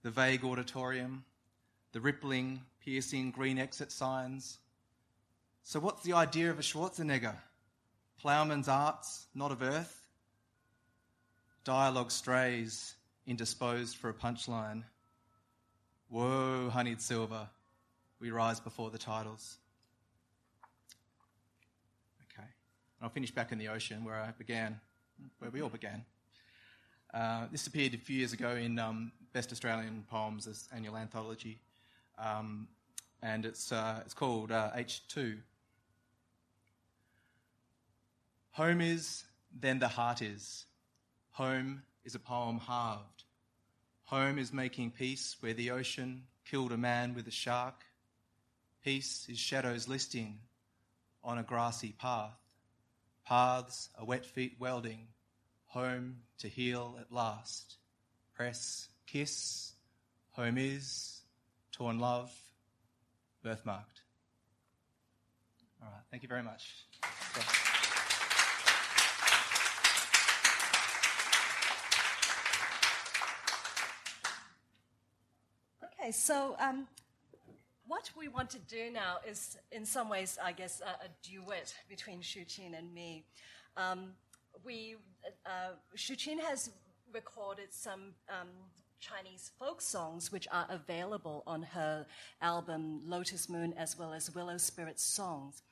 [0.02, 1.26] the vague auditorium,
[1.92, 4.60] the rippling, piercing green exit signs.
[5.64, 7.36] So, what's the idea of a Schwarzenegger?
[8.24, 10.08] Ploughman's arts, not of earth?
[11.66, 12.96] Dialogue strays,
[13.28, 14.84] indisposed for a punchline.
[16.08, 17.50] Whoa, honeyed silver,
[18.22, 19.58] we rise before the titles.
[22.40, 24.80] Okay, and I'll finish back in the ocean where I began,
[25.40, 26.04] where we all began.
[27.14, 31.60] Uh, this appeared a few years ago in um, Best Australian Poems as annual anthology,
[32.18, 32.68] um,
[33.22, 35.38] and it's uh, it's called uh, H2.
[38.52, 39.24] Home is,
[39.58, 40.66] then the heart is.
[41.32, 43.24] Home is a poem halved.
[44.06, 47.86] Home is making peace where the ocean killed a man with a shark.
[48.84, 50.40] Peace is shadows listing
[51.24, 52.34] on a grassy path.
[53.30, 55.06] Paths are wet feet welding,
[55.68, 57.76] home to heal at last.
[58.36, 59.74] Press, kiss,
[60.32, 61.22] home is,
[61.72, 62.34] torn love,
[63.44, 64.02] birthmarked.
[65.80, 66.88] All right, thank you very much.
[76.02, 76.88] Okay, so um,
[77.90, 81.74] what we want to do now is, in some ways, I guess, a, a duet
[81.90, 83.26] between Shuqin and me.
[83.76, 84.12] Um,
[84.64, 84.96] we,
[85.46, 86.70] uh, Shuqin has
[87.12, 88.50] recorded some um,
[89.00, 92.06] Chinese folk songs which are available on her
[92.44, 95.64] album Lotus Moon as well as Willow Spirit Songs.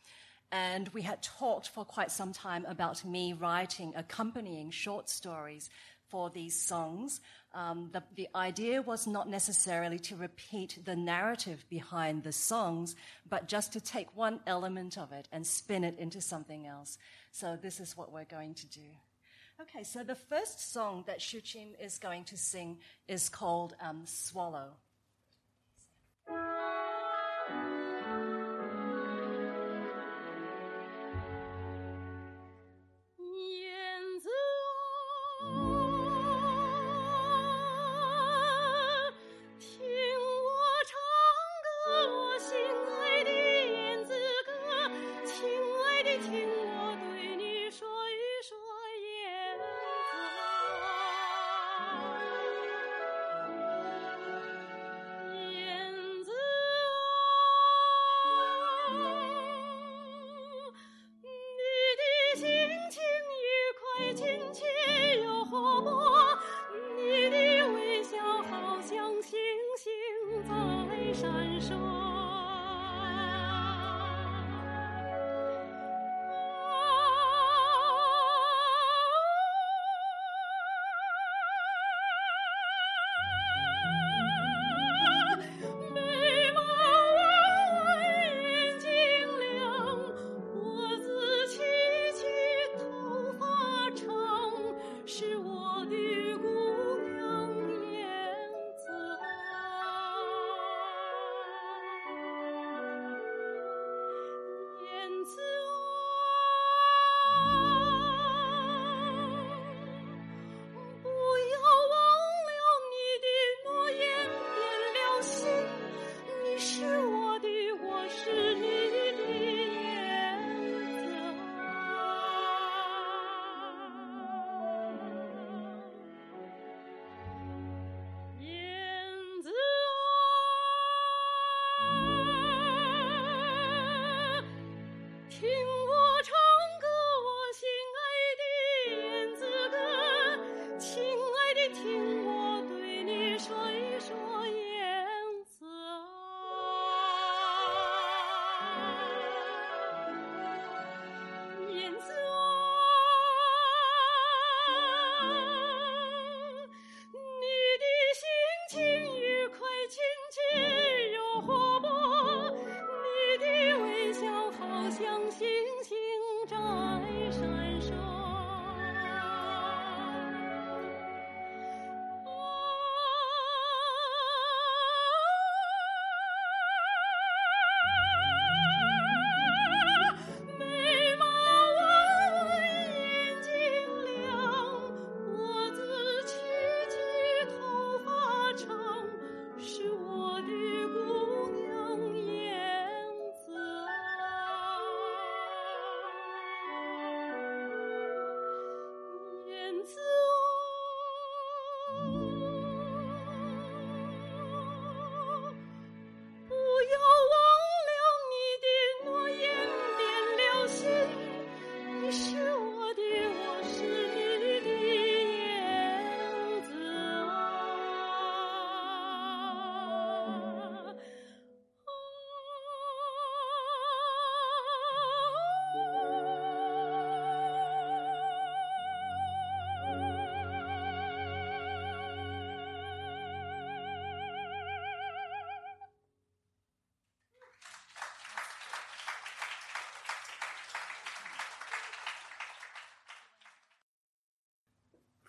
[0.51, 5.69] And we had talked for quite some time about me writing accompanying short stories
[6.09, 7.21] for these songs.
[7.57, 12.95] Um, the, the idea was not necessarily to repeat the narrative behind the songs,
[13.27, 16.99] but just to take one element of it and spin it into something else.
[17.31, 18.85] So this is what we're going to do.
[19.59, 24.73] Okay, so the first song that Shuqin is going to sing is called um, Swallow.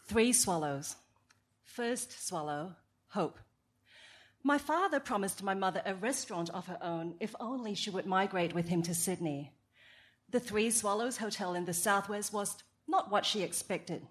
[0.09, 0.97] Three swallows.
[1.65, 2.77] First swallow,
[3.09, 3.39] hope.
[4.43, 8.55] My father promised my mother a restaurant of her own if only she would migrate
[8.55, 9.53] with him to Sydney.
[10.31, 12.57] The Three Swallows Hotel in the southwest was
[12.87, 14.07] not what she expected.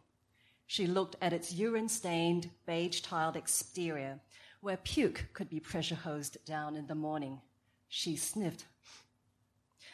[0.68, 4.20] She looked at its urine stained, beige tiled exterior,
[4.62, 7.41] where puke could be pressure hosed down in the morning.
[7.89, 8.66] She sniffed.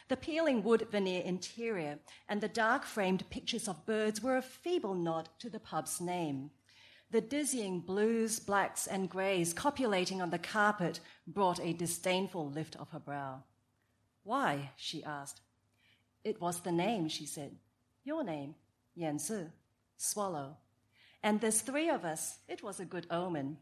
[0.08, 1.98] The peeling wood veneer interior
[2.28, 6.50] and the dark framed pictures of birds were a feeble nod to the pub's name.
[7.10, 12.90] The dizzying blues, blacks, and greys copulating on the carpet brought a disdainful lift of
[12.90, 13.44] her brow.
[14.24, 14.70] Why?
[14.76, 15.40] she asked.
[16.24, 17.56] It was the name, she said.
[18.02, 18.54] Your name,
[18.98, 19.50] Yanzi,
[19.96, 20.56] swallow.
[21.22, 22.38] And there's three of us.
[22.48, 23.58] It was a good omen.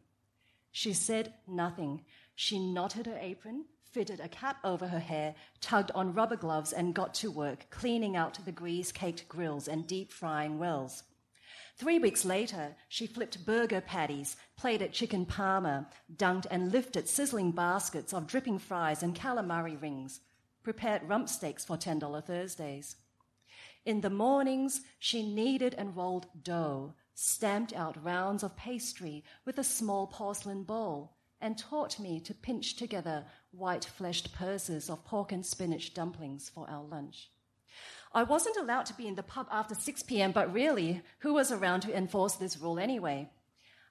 [0.71, 2.05] She said nothing.
[2.35, 6.95] She knotted her apron, fitted a cap over her hair, tugged on rubber gloves, and
[6.95, 11.05] got to work, cleaning out the grease caked grills and deep frying wells.
[11.77, 17.53] Three weeks later, she flipped burger patties, played at chicken parma, dunked and lifted sizzling
[17.53, 20.21] baskets of dripping fries and calamari rings,
[20.63, 22.97] prepared rump steaks for $10 Thursdays.
[23.85, 29.65] In the mornings, she kneaded and rolled dough, stamped out rounds of pastry with a
[29.65, 35.45] small porcelain bowl, and taught me to pinch together white fleshed purses of pork and
[35.45, 37.31] spinach dumplings for our lunch.
[38.15, 41.51] I wasn't allowed to be in the pub after 6 p.m., but really, who was
[41.51, 43.31] around to enforce this rule anyway?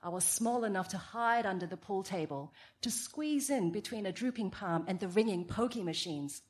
[0.03, 4.11] I was small enough to hide under the pool table, to squeeze in between a
[4.11, 6.41] drooping palm and the ringing pokey machines.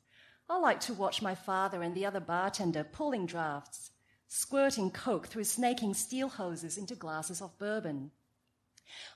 [0.48, 3.90] I liked to watch my father and the other bartender pulling drafts,
[4.28, 8.10] squirting coke through snaking steel hoses into glasses of bourbon.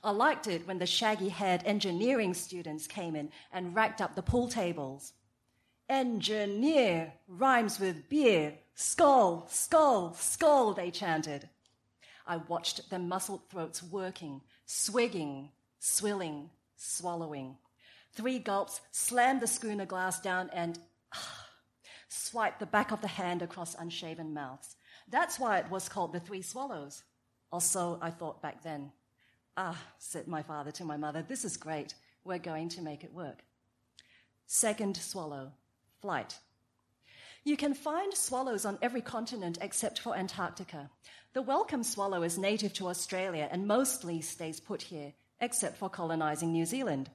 [0.03, 4.21] I liked it when the shaggy haired engineering students came in and racked up the
[4.21, 5.13] pool tables.
[5.89, 8.55] Engineer rhymes with beer.
[8.75, 11.49] Skull, skull, skull, they chanted.
[12.25, 15.49] I watched their muscled throats working, swigging,
[15.79, 17.57] swilling, swallowing.
[18.13, 20.77] Three gulps slammed the schooner glass down and
[21.13, 21.47] ah,
[22.09, 24.75] swiped the back of the hand across unshaven mouths.
[25.09, 27.03] That's why it was called the Three Swallows.
[27.51, 28.91] Also, I thought back then.
[29.59, 31.95] Ah, said my father to my mother, this is great.
[32.23, 33.39] We're going to make it work.
[34.45, 35.51] Second swallow
[35.99, 36.37] flight.
[37.43, 40.91] You can find swallows on every continent except for Antarctica.
[41.33, 46.51] The welcome swallow is native to Australia and mostly stays put here, except for colonizing
[46.51, 47.09] New Zealand.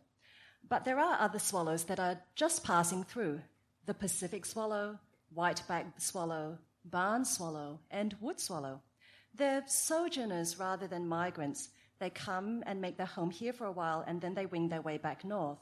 [0.68, 3.40] But there are other swallows that are just passing through
[3.86, 4.98] the Pacific swallow,
[5.32, 8.80] white-backed swallow, barn swallow, and wood swallow.
[9.32, 11.68] They're sojourners rather than migrants.
[12.02, 14.82] They come and make their home here for a while and then they wing their
[14.82, 15.60] way back north.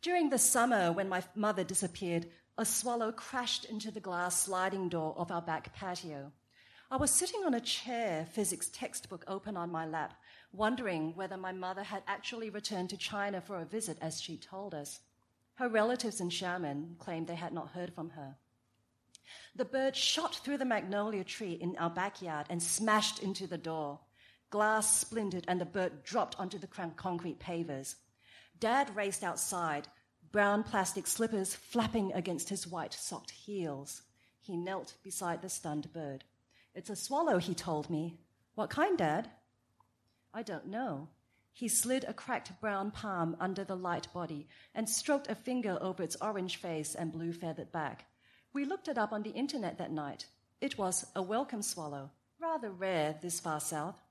[0.00, 5.16] During the summer, when my mother disappeared, a swallow crashed into the glass sliding door
[5.18, 6.30] of our back patio.
[6.92, 10.14] I was sitting on a chair, physics textbook open on my lap,
[10.52, 14.74] wondering whether my mother had actually returned to China for a visit as she told
[14.74, 15.00] us.
[15.54, 18.36] Her relatives in Xiamen claimed they had not heard from her.
[19.56, 23.98] The bird shot through the magnolia tree in our backyard and smashed into the door.
[24.52, 27.94] Glass splintered and the bird dropped onto the concrete pavers.
[28.60, 29.88] Dad raced outside,
[30.30, 34.02] brown plastic slippers flapping against his white socked heels.
[34.42, 36.24] He knelt beside the stunned bird.
[36.74, 38.18] It's a swallow, he told me.
[38.54, 39.30] What kind, Dad?
[40.34, 41.08] I don't know.
[41.54, 46.02] He slid a cracked brown palm under the light body and stroked a finger over
[46.02, 48.04] its orange face and blue feathered back.
[48.52, 50.26] We looked it up on the internet that night.
[50.60, 54.01] It was a welcome swallow, rather rare this far south.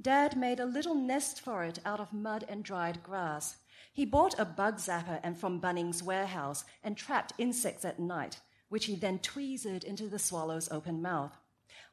[0.00, 3.56] Dad made a little nest for it out of mud and dried grass.
[3.92, 8.84] He bought a bug zapper and from Bunnings warehouse and trapped insects at night, which
[8.84, 11.38] he then tweezed into the swallow's open mouth.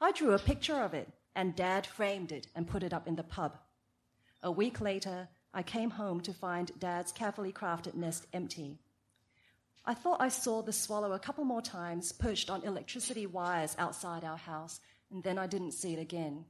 [0.01, 3.15] I drew a picture of it, and Dad framed it and put it up in
[3.15, 3.57] the pub.
[4.41, 8.79] A week later, I came home to find Dad's carefully crafted nest empty.
[9.85, 14.23] I thought I saw the swallow a couple more times perched on electricity wires outside
[14.23, 16.45] our house, and then I didn't see it again.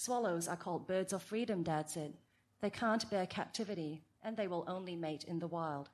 [0.00, 2.14] Swallows are called birds of freedom, Dad said.
[2.62, 5.90] They can't bear captivity, and they will only mate in the wild.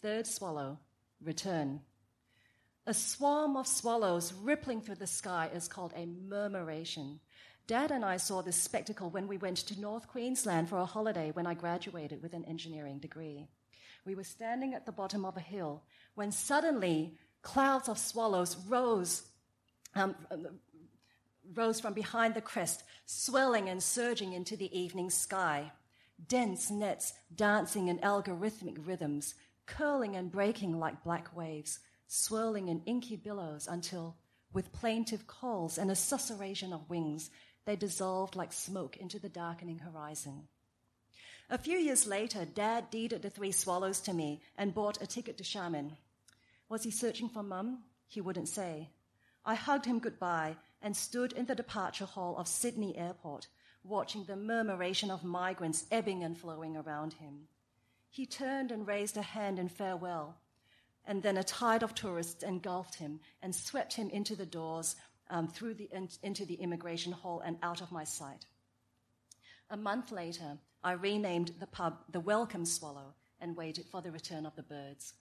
[0.00, 0.78] Third swallow,
[1.20, 1.80] return.
[2.86, 7.18] A swarm of swallows rippling through the sky is called a murmuration.
[7.66, 11.32] Dad and I saw this spectacle when we went to North Queensland for a holiday
[11.32, 13.48] when I graduated with an engineering degree.
[14.04, 15.82] We were standing at the bottom of a hill
[16.14, 19.24] when suddenly clouds of swallows rose,
[19.96, 20.14] um,
[21.54, 25.72] rose from behind the crest, swelling and surging into the evening sky
[26.28, 29.34] dense nets dancing in algorithmic rhythms,
[29.66, 34.16] curling and breaking like black waves, swirling in inky billows until,
[34.52, 37.30] with plaintive calls and a susurration of wings,
[37.64, 40.48] they dissolved like smoke into the darkening horizon.
[41.48, 45.36] A few years later, Dad deeded the three swallows to me and bought a ticket
[45.38, 45.92] to Xiamen.
[46.68, 47.82] Was he searching for Mum?
[48.08, 48.88] He wouldn't say.
[49.44, 53.46] I hugged him goodbye and stood in the departure hall of Sydney Airport,
[53.84, 57.48] watching the murmuration of migrants ebbing and flowing around him.
[58.10, 60.36] He turned and raised a hand in farewell,
[61.06, 64.96] and then a tide of tourists engulfed him and swept him into the doors,
[65.30, 68.44] um, through the, in, into the immigration hall, and out of my sight.
[69.70, 74.44] A month later, I renamed the pub the Welcome Swallow and waited for the return
[74.44, 75.14] of the birds.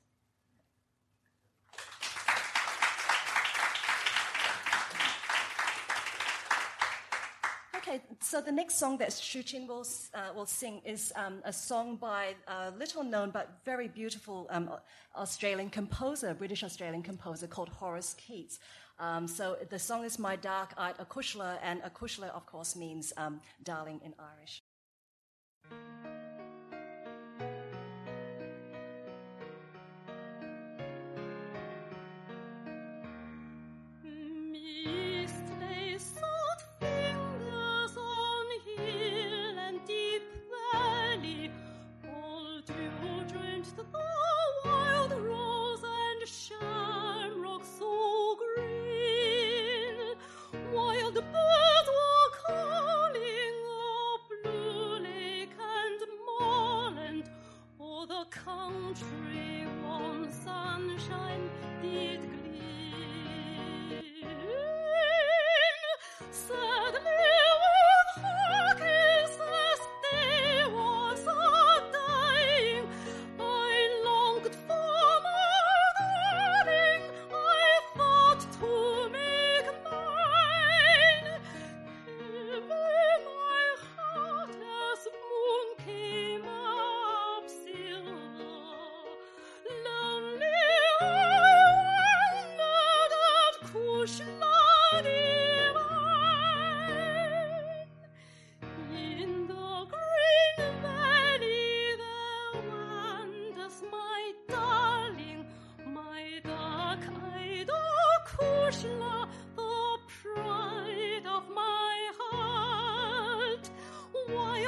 [7.92, 11.52] Okay, so the next song that Shu Qin will, uh, will sing is um, a
[11.52, 14.72] song by a little known but very beautiful um,
[15.18, 18.60] Australian composer, British Australian composer called Horace Keats.
[18.98, 23.42] Um, so the song is My Dark Eyed Acushla, and Acushla, of course, means um,
[23.66, 24.64] darling in Irish.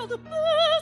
[0.08, 0.73] the moon.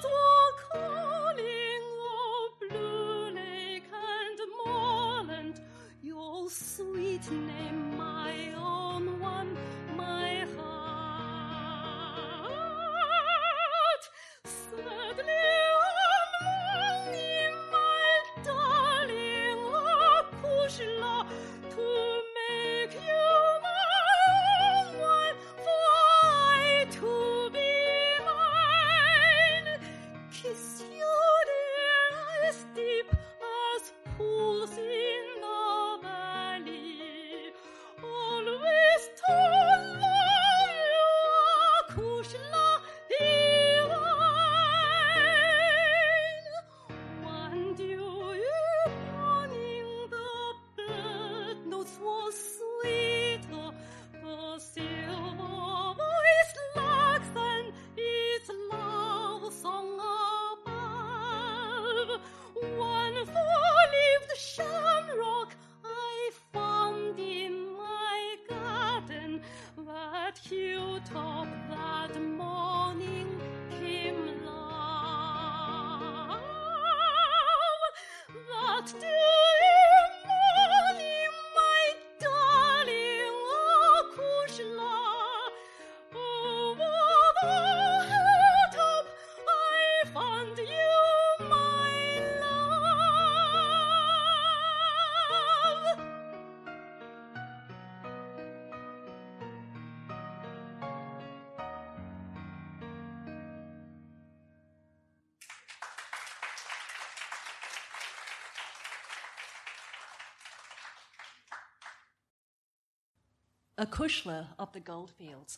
[113.82, 115.58] Acushla of the goldfields.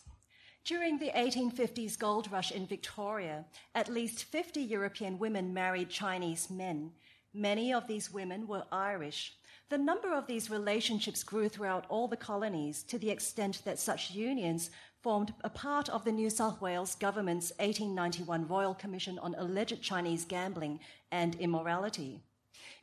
[0.63, 3.43] During the 1850s gold rush in Victoria,
[3.76, 6.93] at least 50 European women married Chinese men.
[7.34, 9.36] Many of these women were Irish.
[9.67, 14.11] The number of these relationships grew throughout all the colonies to the extent that such
[14.11, 14.69] unions
[15.01, 20.24] formed a part of the New South Wales government's 1891 Royal Commission on Alleged Chinese
[20.24, 20.80] Gambling
[21.11, 22.21] and Immorality.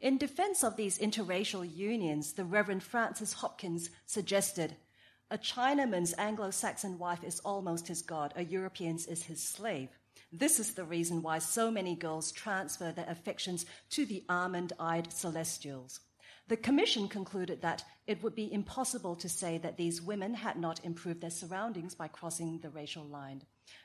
[0.03, 4.77] In defense of these interracial unions, the Reverend Francis Hopkins suggested
[5.33, 9.89] A Chinaman's Anglo Saxon wife is almost his god, a European's is his slave.
[10.33, 15.13] This is the reason why so many girls transfer their affections to the almond eyed
[15.13, 16.01] celestials.
[16.49, 20.85] The commission concluded that it would be impossible to say that these women had not
[20.85, 23.43] improved their surroundings by crossing the racial line.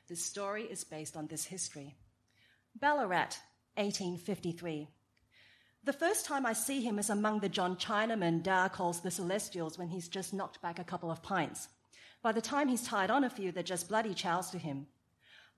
[0.08, 1.96] This story is based on this history.
[2.76, 3.38] Ballarat,
[3.76, 4.88] 1853.
[5.86, 9.78] The first time I see him is among the John Chinamen Da calls the Celestials
[9.78, 11.68] when he's just knocked back a couple of pints.
[12.24, 14.88] By the time he's tied on a few, they're just bloody chows to him.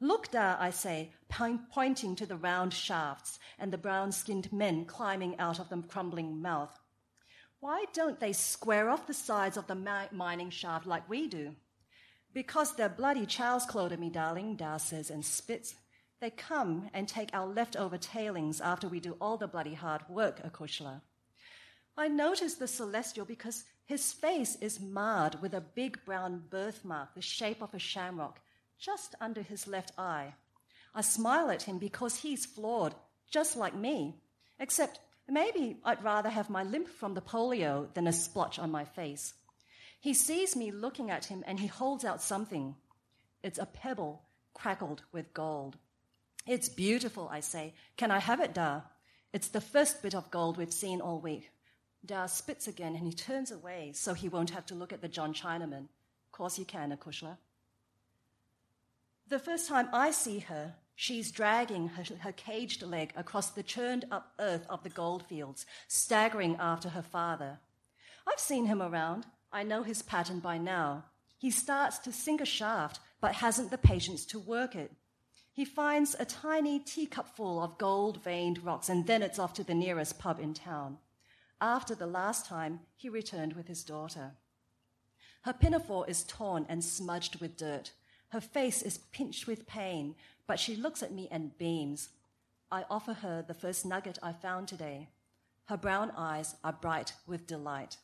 [0.02, 1.14] Look there, I say,
[1.72, 6.42] pointing to the round shafts and the brown skinned men climbing out of the crumbling
[6.42, 6.78] mouth.
[7.62, 11.56] Why don't they square off the sides of the mining shaft like we do?
[12.34, 13.66] Because they're bloody chows,
[13.98, 15.74] me darling, Da says and spits.
[16.20, 20.42] They come and take our leftover tailings after we do all the bloody hard work,
[20.44, 21.02] Acushla.
[21.96, 27.22] I notice the celestial because his face is marred with a big brown birthmark, the
[27.22, 28.40] shape of a shamrock,
[28.80, 30.34] just under his left eye.
[30.94, 32.96] I smile at him because he's flawed,
[33.30, 34.16] just like me,
[34.60, 35.00] except
[35.30, 39.34] maybe I'd rather have my limp from the polio than a splotch on my face.
[40.00, 42.76] He sees me looking at him and he holds out something.
[43.44, 45.78] It's a pebble crackled with gold.
[46.48, 47.74] It's beautiful, I say.
[47.98, 48.82] Can I have it, Da?
[49.34, 51.52] It's the first bit of gold we've seen all week.
[52.06, 55.10] Da spits again and he turns away so he won't have to look at the
[55.10, 55.88] John Chinaman.
[56.38, 57.36] Course you can, Acushla.
[59.28, 64.06] The first time I see her, she's dragging her, her, caged leg across the churned
[64.12, 67.58] up earth of the goldfields, staggering after her father.
[68.28, 69.26] I've seen him around.
[69.52, 71.06] I know his pattern by now.
[71.40, 74.92] He starts to sink a shaft, but hasn't the patience to work it.
[75.58, 79.74] He finds a tiny teacupful of gold veined rocks, and then it's off to the
[79.74, 81.00] nearest pub in town.
[81.60, 84.34] After the last time, he returned with his daughter.
[85.42, 87.92] Her pinafore is torn and smudged with dirt.
[88.30, 90.14] Her face is pinched with pain,
[90.46, 92.10] but she looks at me and beams.
[92.72, 95.10] I offer her the first nugget I found today.
[95.66, 97.98] Her brown eyes are bright with delight.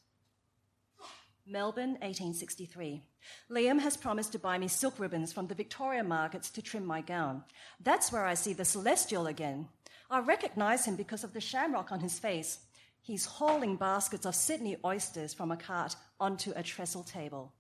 [1.45, 3.03] Melbourne, 1863.
[3.51, 7.01] Liam has promised to buy me silk ribbons from the Victoria markets to trim my
[7.01, 7.43] gown.
[7.81, 9.67] That's where I see the celestial again.
[10.09, 12.59] I recognize him because of the shamrock on his face.
[13.01, 17.53] He's hauling baskets of Sydney oysters from a cart onto a trestle table.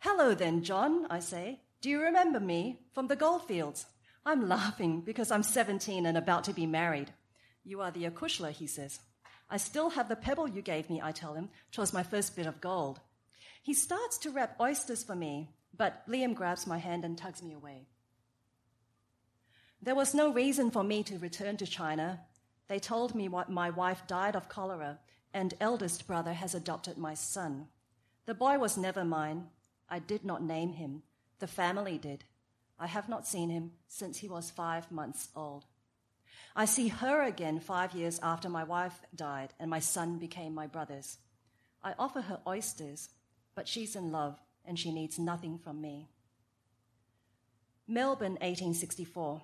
[0.00, 1.60] Hello then, John, I say.
[1.80, 3.86] Do you remember me from the goldfields?
[4.26, 7.12] I'm laughing because I'm 17 and about to be married.
[7.62, 8.98] You are the Acushla, he says.
[9.48, 11.50] I still have the pebble you gave me, I tell him.
[11.70, 13.00] Twas my first bit of gold.
[13.62, 17.52] He starts to wrap oysters for me, but Liam grabs my hand and tugs me
[17.52, 17.86] away.
[19.80, 22.20] There was no reason for me to return to China.
[22.66, 24.98] They told me what my wife died of cholera,
[25.32, 27.68] and eldest brother has adopted my son.
[28.26, 29.46] The boy was never mine.
[29.88, 31.02] I did not name him.
[31.38, 32.24] The family did.
[32.78, 35.64] I have not seen him since he was five months old.
[36.54, 40.66] I see her again five years after my wife died and my son became my
[40.66, 41.18] brother's.
[41.82, 43.08] I offer her oysters,
[43.58, 46.08] but she's in love and she needs nothing from me.
[47.88, 49.42] Melbourne, 1864.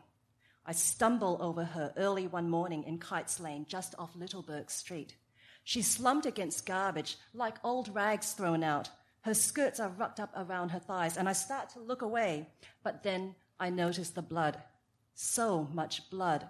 [0.64, 5.16] I stumble over her early one morning in Kites Lane, just off Little Bourke Street.
[5.64, 8.88] She's slumped against garbage, like old rags thrown out,
[9.22, 12.46] her skirts are rucked up around her thighs, and I start to look away,
[12.84, 14.62] but then I notice the blood.
[15.14, 16.46] So much blood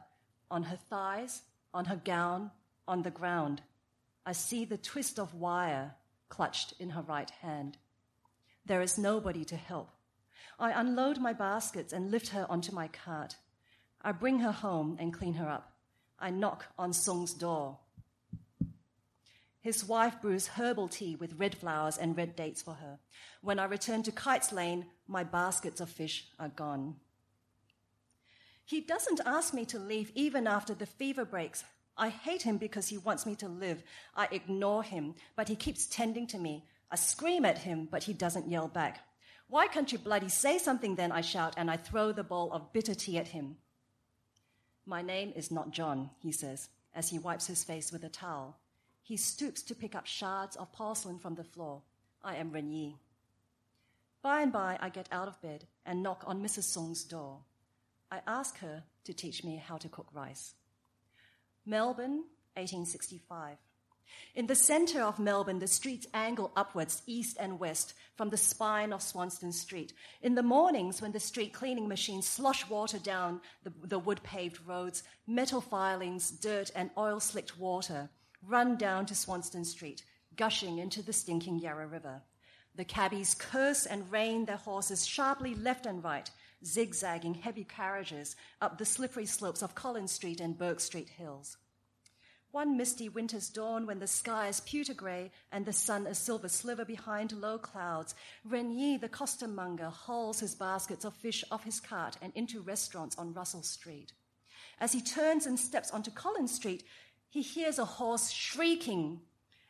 [0.51, 1.41] on her thighs,
[1.73, 2.51] on her gown,
[2.87, 3.63] on the ground.
[4.27, 5.95] I see the twist of wire
[6.35, 7.79] clutched in her right hand.
[8.67, 9.91] There is nobody to help.
[10.59, 13.37] I unload my baskets and lift her onto my cart.
[14.03, 15.73] I bring her home and clean her up.
[16.19, 17.79] I knock on Sung's door.
[19.61, 22.99] His wife brews herbal tea with red flowers and red dates for her.
[23.41, 26.97] When I return to Kites Lane, my baskets of fish are gone.
[28.65, 31.65] He doesn't ask me to leave even after the fever breaks.
[31.97, 33.83] I hate him because he wants me to live.
[34.17, 36.65] I ignore him, but he keeps tending to me.
[36.91, 39.07] I scream at him, but he doesn't yell back.
[39.49, 41.13] Why can't you bloody say something then?
[41.13, 43.57] I shout, and I throw the bowl of bitter tea at him.
[44.87, 48.59] My name is not John, he says, as he wipes his face with a towel.
[49.03, 51.83] He stoops to pick up shards of porcelain from the floor.
[52.23, 52.95] I am Renyi.
[54.23, 56.63] By and by, I get out of bed and knock on Mrs.
[56.65, 57.41] Song's door.
[58.11, 60.55] I ask her to teach me how to cook rice.
[61.67, 62.25] Melbourne,
[62.57, 63.57] 1865.
[64.35, 68.93] In the center of Melbourne, the streets angle upwards, east and west, from the spine
[68.93, 69.93] of Swanston Street.
[70.23, 74.61] In the mornings, when the street cleaning machines slosh water down the, the wood paved
[74.67, 78.11] roads, metal filings, dirt, and oil slicked water
[78.43, 80.05] run down to Swanston Street,
[80.37, 82.23] gushing into the stinking Yarra River.
[82.75, 86.31] The cabbies curse and rein their horses sharply left and right,
[86.65, 91.57] zigzagging heavy carriages up the slippery slopes of Collins Street and Bourke Street hills.
[92.55, 96.49] One misty winter's dawn, when the sky is pewter grey and the sun a silver
[96.49, 98.15] sliver behind low clouds,
[98.49, 103.35] Renyi, the costermonger, hauls his baskets of fish off his cart and into restaurants on
[103.35, 104.13] Russell Street.
[104.79, 106.85] As he turns and steps onto Collins Street,
[107.29, 109.23] he hears a horse shrieking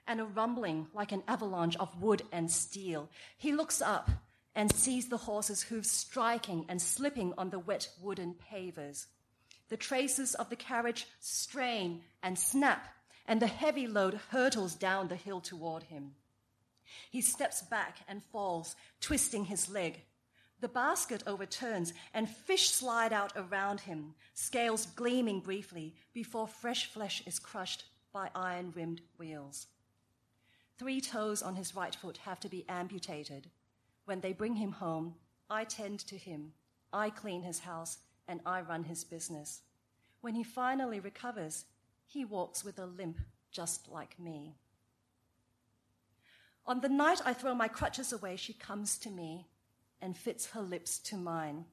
[0.07, 3.09] and a rumbling like an avalanche of wood and steel.
[3.39, 4.11] He looks up
[4.55, 9.07] and sees the horse's hooves striking and slipping on the wet wooden pavers.
[9.69, 12.89] The traces of the carriage strain and snap,
[13.27, 16.13] and the heavy load hurtles down the hill toward him.
[17.11, 20.03] He steps back and falls, twisting his leg.
[20.61, 27.23] The basket overturns, and fish slide out around him, scales gleaming briefly before fresh flesh
[27.27, 29.67] is crushed by iron rimmed wheels.
[30.79, 33.51] Three toes on his right foot have to be amputated.
[34.05, 35.15] When they bring him home,
[35.49, 36.53] I tend to him,
[36.93, 37.99] I clean his house,
[38.29, 39.63] and I run his business.
[40.21, 41.65] When he finally recovers,
[42.07, 43.19] he walks with a limp
[43.51, 44.57] just like me.
[46.67, 49.49] On the night I throw my crutches away, she comes to me
[50.01, 51.67] and fits her lips to mine.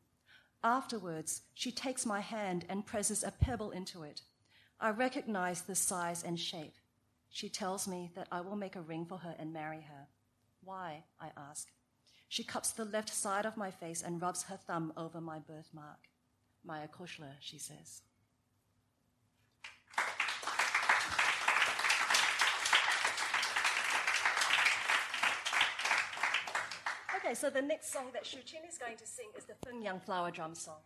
[0.64, 4.22] Afterwards, she takes my hand and presses a pebble into it.
[4.80, 6.76] I recognize the size and shape.
[7.30, 10.08] She tells me that I will make a ring for her and marry her.
[10.64, 11.04] Why?
[11.20, 11.70] I ask.
[12.32, 16.08] She cups the left side of my face and rubs her thumb over my birthmark.
[16.64, 18.04] Maya Kushler, she says.
[27.18, 30.02] Okay, so the next song that Shu Qin is going to sing is the Fengyang
[30.02, 30.80] Flower Drum song.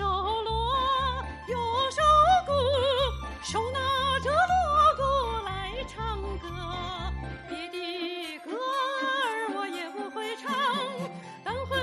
[0.00, 0.74] 手锣，
[1.46, 1.58] 右
[1.90, 2.00] 手
[2.46, 2.52] 鼓，
[3.42, 5.02] 手拿着锣鼓
[5.44, 6.48] 来唱歌。
[7.46, 10.56] 别的歌儿我也不会唱，
[11.44, 11.76] 但会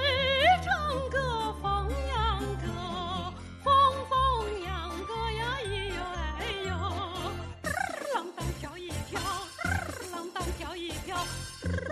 [0.66, 2.66] 唱歌放羊歌，
[3.64, 4.18] 放放
[4.64, 6.02] 羊歌呀，咿哟
[6.40, 6.74] 哎哟，
[8.16, 9.22] 浪荡飘一飘，
[10.12, 11.16] 浪荡飘一飘，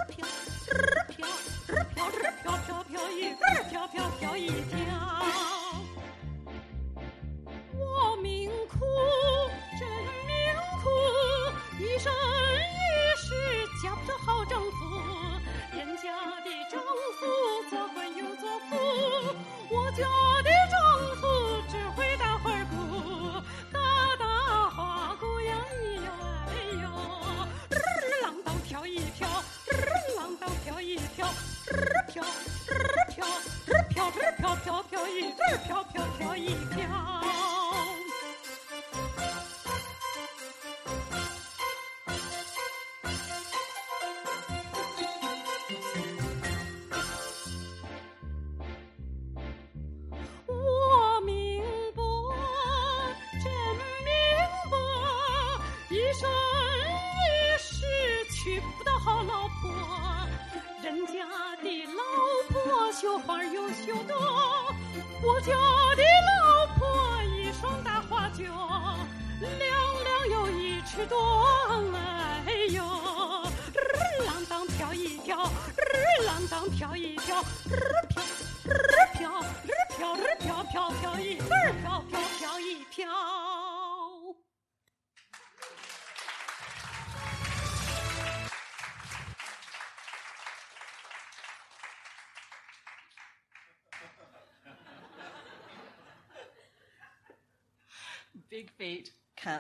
[0.10, 0.26] 飘
[1.08, 1.28] 飘飘
[1.94, 2.10] 飘
[2.42, 3.36] 飘飘飘一
[3.70, 4.85] 飘飘飘一。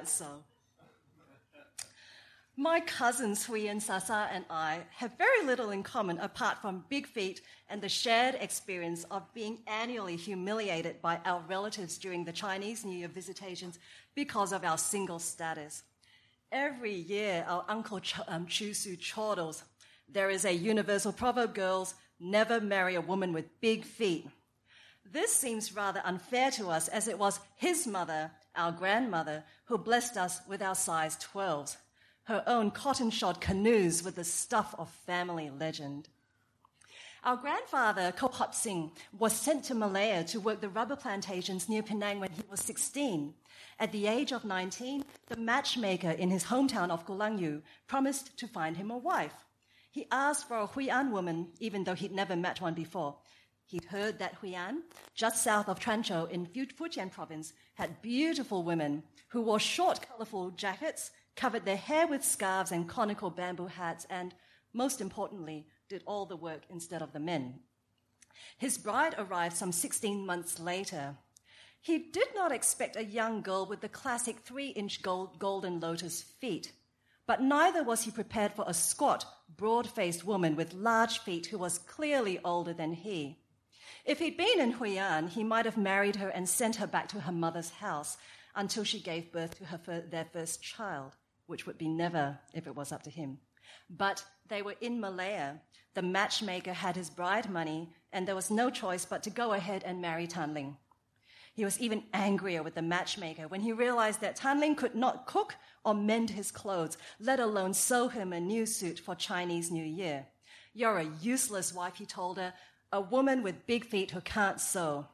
[0.05, 0.43] Can't.
[2.57, 7.05] My cousins Hui and Sasa and I have very little in common apart from big
[7.05, 12.85] feet and the shared experience of being annually humiliated by our relatives during the Chinese
[12.85, 13.77] New Year visitations
[14.15, 15.83] because of our single status.
[16.49, 19.63] Every year, our uncle Ch- um, Chusu chortles,
[20.07, 24.27] there is a universal proverb, girls, never marry a woman with big feet.
[25.11, 30.17] This seems rather unfair to us as it was his mother, our grandmother, who blessed
[30.17, 31.77] us with our size 12s
[32.25, 36.09] her own cotton shod canoes with the stuff of family legend.
[37.23, 42.19] Our grandfather, Kohop Singh, was sent to Malaya to work the rubber plantations near Penang
[42.19, 43.33] when he was 16.
[43.79, 48.77] At the age of 19, the matchmaker in his hometown of Gulangyu promised to find
[48.77, 49.45] him a wife.
[49.91, 53.17] He asked for a Hui'an woman, even though he'd never met one before.
[53.67, 54.83] He'd heard that Hui'an,
[55.15, 61.11] just south of Quanzhou in Fujian province, had beautiful women who wore short, colorful jackets,
[61.35, 64.35] covered their hair with scarves and conical bamboo hats, and,
[64.71, 67.59] most importantly, did all the work instead of the men.
[68.57, 71.17] His bride arrived some 16 months later.
[71.81, 76.21] He did not expect a young girl with the classic three inch gold, golden lotus
[76.21, 76.71] feet,
[77.27, 81.57] but neither was he prepared for a squat, broad faced woman with large feet who
[81.57, 83.39] was clearly older than he.
[84.05, 87.21] If he'd been in Hui'an, he might have married her and sent her back to
[87.21, 88.17] her mother's house
[88.53, 91.15] until she gave birth to her, their first child,
[91.47, 93.39] which would be never if it was up to him.
[93.89, 95.59] But they were in Malaya.
[95.95, 99.83] The matchmaker had his bride money, and there was no choice but to go ahead
[99.83, 100.77] and marry Tanling.
[101.55, 105.55] He was even angrier with the matchmaker when he realized that Tanling could not cook
[105.83, 110.27] or mend his clothes, let alone sew him a new suit for Chinese New Year.
[110.73, 112.53] You're a useless wife, he told her
[112.91, 115.07] a woman with big feet who can't sew.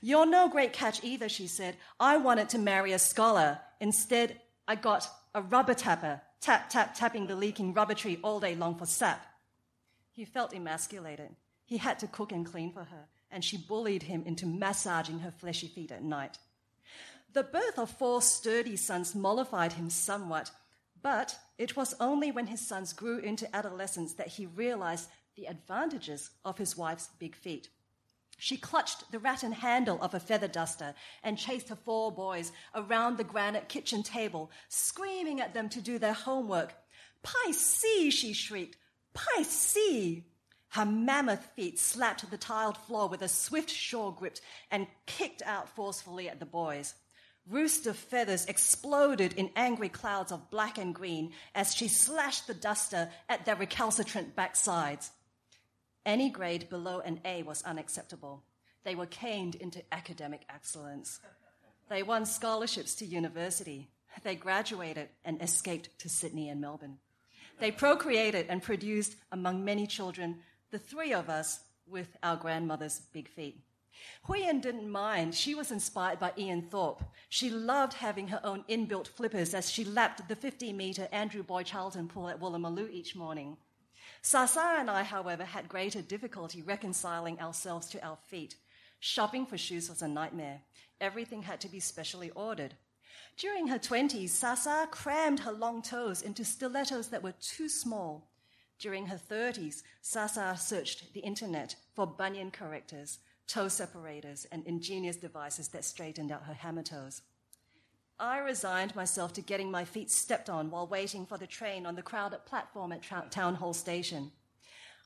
[0.00, 1.76] You're no great catch either, she said.
[1.98, 3.60] I wanted to marry a scholar.
[3.80, 8.54] Instead, I got a rubber tapper, tap, tap, tapping the leaking rubber tree all day
[8.54, 9.26] long for sap.
[10.12, 11.34] He felt emasculated.
[11.64, 15.30] He had to cook and clean for her, and she bullied him into massaging her
[15.30, 16.38] fleshy feet at night.
[17.32, 20.50] The birth of four sturdy sons mollified him somewhat,
[21.00, 26.30] but it was only when his sons grew into adolescence that he realized the advantages
[26.44, 27.68] of his wife's big feet.
[28.38, 33.16] She clutched the rattan handle of a feather duster and chased her four boys around
[33.16, 36.74] the granite kitchen table, screaming at them to do their homework.
[37.52, 38.76] Si, she shrieked.
[39.44, 40.26] Si.
[40.70, 44.38] Her mammoth feet slapped the tiled floor with a swift shore grip
[44.70, 46.94] and kicked out forcefully at the boys.
[47.46, 53.10] Rooster feathers exploded in angry clouds of black and green as she slashed the duster
[53.28, 55.10] at their recalcitrant backsides.
[56.04, 58.42] Any grade below an A was unacceptable.
[58.84, 61.20] They were caned into academic excellence.
[61.88, 63.88] They won scholarships to university.
[64.22, 66.98] They graduated and escaped to Sydney and Melbourne.
[67.60, 70.38] They procreated and produced, among many children,
[70.70, 73.60] the three of us with our grandmother's big feet.
[74.26, 75.34] Huiyan didn't mind.
[75.34, 77.04] She was inspired by Ian Thorpe.
[77.28, 81.62] She loved having her own inbuilt flippers as she lapped the 50 meter Andrew Boy
[81.62, 83.56] Charlton pool at Woolloomooloo each morning.
[84.24, 88.54] Sasa and I, however, had greater difficulty reconciling ourselves to our feet.
[89.00, 90.60] Shopping for shoes was a nightmare.
[91.00, 92.74] Everything had to be specially ordered.
[93.36, 98.30] During her 20s, Sasa crammed her long toes into stilettos that were too small.
[98.78, 103.18] During her 30s, Sasa searched the internet for bunion correctors,
[103.48, 107.22] toe separators, and ingenious devices that straightened out her hammer toes.
[108.22, 111.96] I resigned myself to getting my feet stepped on while waiting for the train on
[111.96, 114.30] the crowded platform at Tra- Town Hall Station.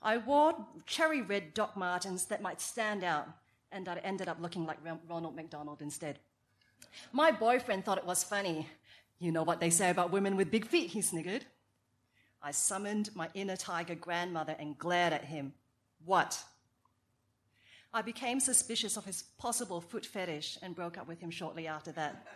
[0.02, 3.26] I wore cherry red Doc Martens that might stand out,
[3.72, 4.76] and I ended up looking like
[5.08, 6.18] Ronald McDonald instead.
[7.10, 8.68] My boyfriend thought it was funny.
[9.18, 11.46] You know what they say about women with big feet, he sniggered.
[12.42, 15.54] I summoned my inner tiger grandmother and glared at him.
[16.04, 16.44] What?
[17.94, 21.92] I became suspicious of his possible foot fetish and broke up with him shortly after
[21.92, 22.26] that.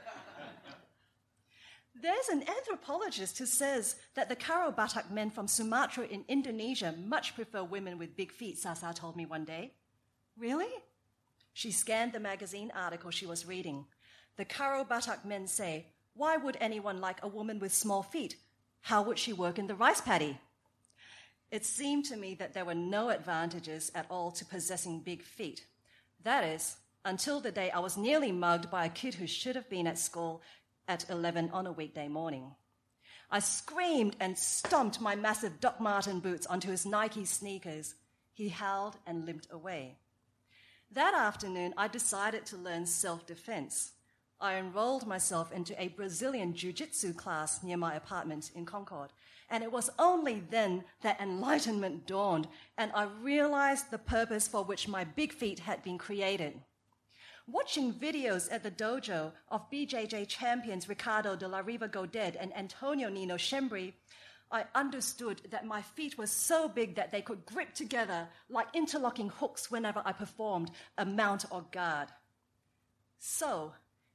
[2.01, 7.34] There's an anthropologist who says that the Karo Batak men from Sumatra in Indonesia much
[7.34, 9.72] prefer women with big feet, Sasa told me one day.
[10.38, 10.70] Really?
[11.53, 13.84] She scanned the magazine article she was reading.
[14.36, 18.36] The Karo Batak men say, Why would anyone like a woman with small feet?
[18.80, 20.38] How would she work in the rice paddy?
[21.51, 25.66] It seemed to me that there were no advantages at all to possessing big feet.
[26.22, 29.68] That is, until the day I was nearly mugged by a kid who should have
[29.68, 30.40] been at school
[30.91, 32.51] at 11 on a weekday morning.
[33.30, 37.95] I screamed and stomped my massive Doc Marten boots onto his Nike sneakers.
[38.32, 39.99] He howled and limped away.
[40.91, 43.93] That afternoon, I decided to learn self defense.
[44.41, 49.12] I enrolled myself into a Brazilian jiu jitsu class near my apartment in Concord.
[49.49, 54.88] And it was only then that enlightenment dawned and I realized the purpose for which
[54.88, 56.61] my big feet had been created.
[57.47, 63.09] Watching videos at the dojo of BJJ champions Ricardo de la Riva Godet and Antonio
[63.09, 63.93] Nino Schembri,
[64.53, 69.28] I understood that my feet were so big that they could grip together like interlocking
[69.28, 72.09] hooks whenever I performed a mount or guard.
[73.18, 73.72] So,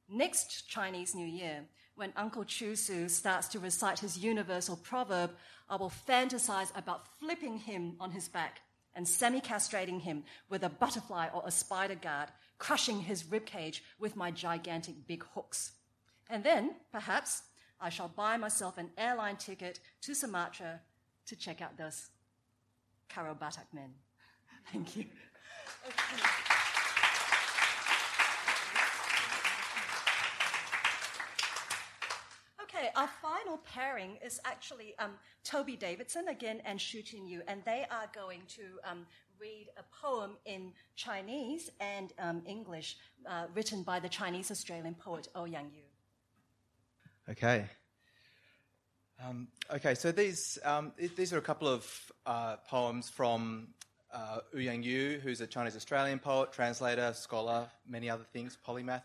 [0.10, 1.66] next Chinese New Year,
[1.96, 5.32] when Uncle Chusu starts to recite his universal proverb,
[5.70, 8.60] I will fantasize about flipping him on his back
[8.94, 14.16] and semi castrating him with a butterfly or a spider guard crushing his ribcage with
[14.16, 15.74] my gigantic big hooks.
[16.30, 17.44] And then, perhaps,
[17.80, 20.82] I shall buy myself an airline ticket to Sumatra
[21.28, 22.10] to check out those
[23.10, 23.94] Karo Batak men.
[24.72, 25.06] Thank you.
[32.64, 35.12] Okay, our final pairing is actually um,
[35.46, 39.06] Toby Davidson again and Shooting You, and they are going to um,
[39.40, 42.98] read a poem in Chinese and um, English
[43.30, 45.84] uh, written by the Chinese Australian poet Ouyang Yu.
[47.30, 47.66] Okay.
[49.24, 53.70] Um, okay, so these um, these are a couple of uh, poems from
[54.14, 59.04] uh, Ouyang Yu, who's a Chinese Australian poet, translator, scholar, many other things, polymath.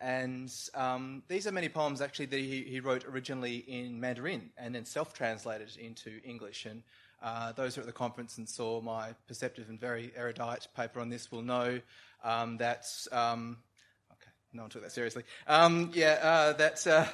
[0.00, 4.74] And um, these are many poems actually that he, he, wrote originally in Mandarin and
[4.74, 6.66] then self translated into English.
[6.66, 6.82] And
[7.22, 11.00] uh, those who are at the conference and saw my perceptive and very erudite paper
[11.00, 11.80] on this will know
[12.22, 12.86] um, that.
[13.10, 13.58] Um,
[14.12, 15.24] okay, no one took that seriously.
[15.46, 17.08] Um, yeah, uh, that's uh,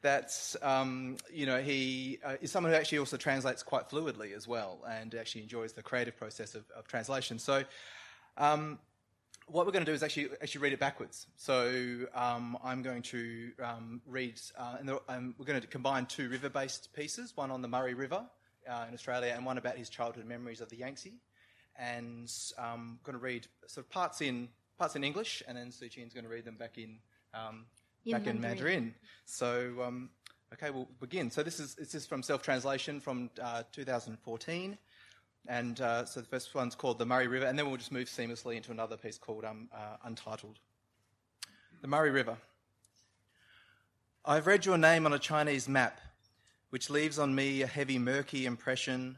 [0.00, 4.48] that's um, you know he uh, is someone who actually also translates quite fluidly as
[4.48, 7.38] well, and actually enjoys the creative process of, of translation.
[7.38, 7.64] So.
[8.36, 8.78] Um,
[9.46, 11.26] what we're going to do is actually actually read it backwards.
[11.34, 16.28] So um, I'm going to um, read, uh, and um, we're going to combine two
[16.28, 18.24] river-based pieces, one on the Murray River
[18.70, 21.14] uh, in Australia, and one about his childhood memories of the Yangtze.
[21.76, 24.48] And I'm um, going to read sort of parts in
[24.78, 26.98] parts in English, and then Shu Qin's going to read them back in,
[27.34, 27.66] um,
[28.04, 28.36] in back Mandarin.
[28.36, 28.94] in Mandarin.
[29.24, 30.10] So um,
[30.54, 31.30] okay, we'll begin.
[31.30, 34.78] So this is this is from self-translation from uh, 2014.
[35.46, 38.08] And uh, so the first one's called The Murray River, and then we'll just move
[38.08, 40.58] seamlessly into another piece called um, uh, Untitled.
[41.80, 42.36] The Murray River.
[44.24, 45.98] I've read your name on a Chinese map,
[46.69, 49.17] which leaves on me a heavy, murky impression,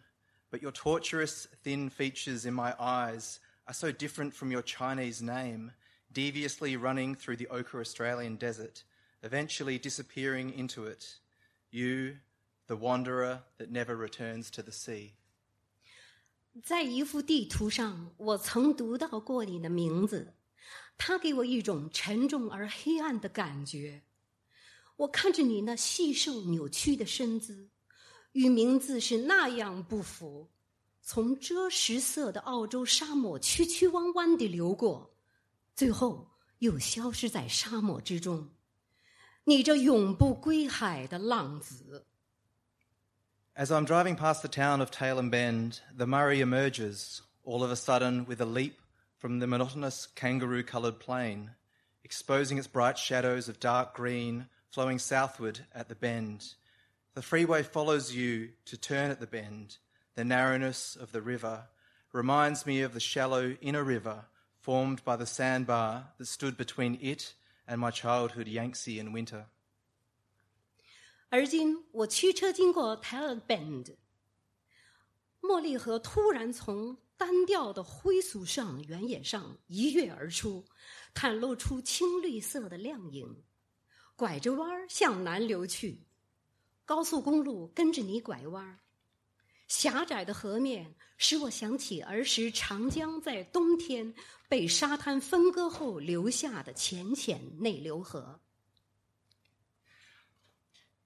[0.52, 5.72] but your tortuous, thin features in my eyes are so different from your Chinese name,
[6.14, 8.84] deviously running through the ochre Australian desert,
[9.24, 11.20] eventually disappearing into it.
[11.72, 12.18] You,
[12.68, 15.14] the wanderer that never returns to the sea.
[16.64, 20.34] 在一幅地图上，我曾读到过你的名字，
[20.98, 24.02] 它给我一种沉重而黑暗的感觉。
[24.97, 27.71] 我看着你那细瘦扭曲的身姿，
[28.33, 30.51] 与名字是那样不符。
[31.01, 35.17] 从赭石色的澳洲沙漠曲曲弯弯地流过，
[35.75, 38.49] 最后又消失在沙漠之中。
[39.45, 42.07] 你这永不归海的浪子。
[43.57, 48.25] As I'm driving past the town of Tailem Bend, the Murray emerges, all of a sudden,
[48.25, 48.79] with a leap
[49.19, 51.51] from the monotonous kangaroo coloured plain,
[52.05, 56.55] exposing its bright shadows of dark green flowing southward at the bend.
[57.15, 59.77] The freeway follows you to turn at the bend.
[60.15, 61.69] The narrowness of the river
[62.13, 64.25] reminds me of the shallow inner river
[64.61, 67.35] formed by the sandbar that stood between it
[67.69, 69.45] and my childhood Yangtze in winter.
[71.29, 73.97] 而今我驱车经过 Tailem Bend，
[75.43, 80.65] 茉莉河突然从单调的灰俗上原野上一跃而出，
[81.15, 83.43] 袒露出青绿色的亮影。
[84.17, 86.01] 拐着弯儿向南流去。
[86.85, 88.79] 高速公路跟着你拐弯儿，
[89.69, 94.15] 狭窄的河面使我想起儿时长江在冬天
[94.49, 98.41] 被沙滩分割后留下的浅浅内流河。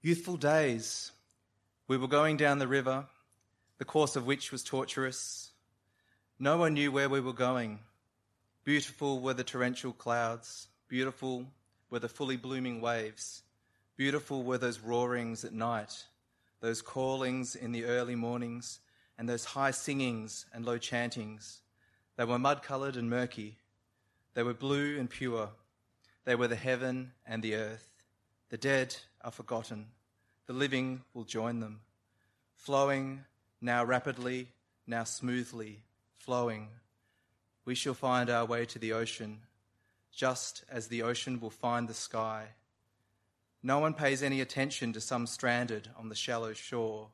[0.01, 1.09] Youthful days.
[1.87, 3.07] We were going down the river,
[3.77, 5.51] the course of which was tortuous.
[6.37, 7.79] No one knew where we were going.
[8.65, 10.67] Beautiful were the torrential clouds.
[10.89, 11.45] Beautiful
[11.89, 13.43] were the fully blooming waves.
[13.95, 16.05] Beautiful were those roarings at night,
[16.59, 18.79] those callings in the early mornings,
[19.17, 21.61] and those high singings and low chantings.
[22.15, 23.57] They were mud coloured and murky.
[24.33, 25.49] They were blue and pure.
[26.25, 27.89] They were the heaven and the earth.
[28.49, 29.87] The dead are forgotten.
[30.45, 31.81] The living will join them.
[32.55, 33.23] Flowing,
[33.61, 34.49] now rapidly,
[34.85, 35.83] now smoothly,
[36.15, 36.69] flowing.
[37.65, 39.39] We shall find our way to the ocean,
[40.17, 42.47] just as the ocean will find the sky.
[43.61, 47.09] No one pays any attention to some stranded on the shallow shore,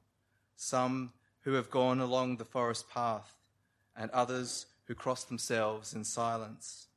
[0.55, 3.35] some who have gone along the forest path,
[3.93, 6.87] and others who cross themselves in silence.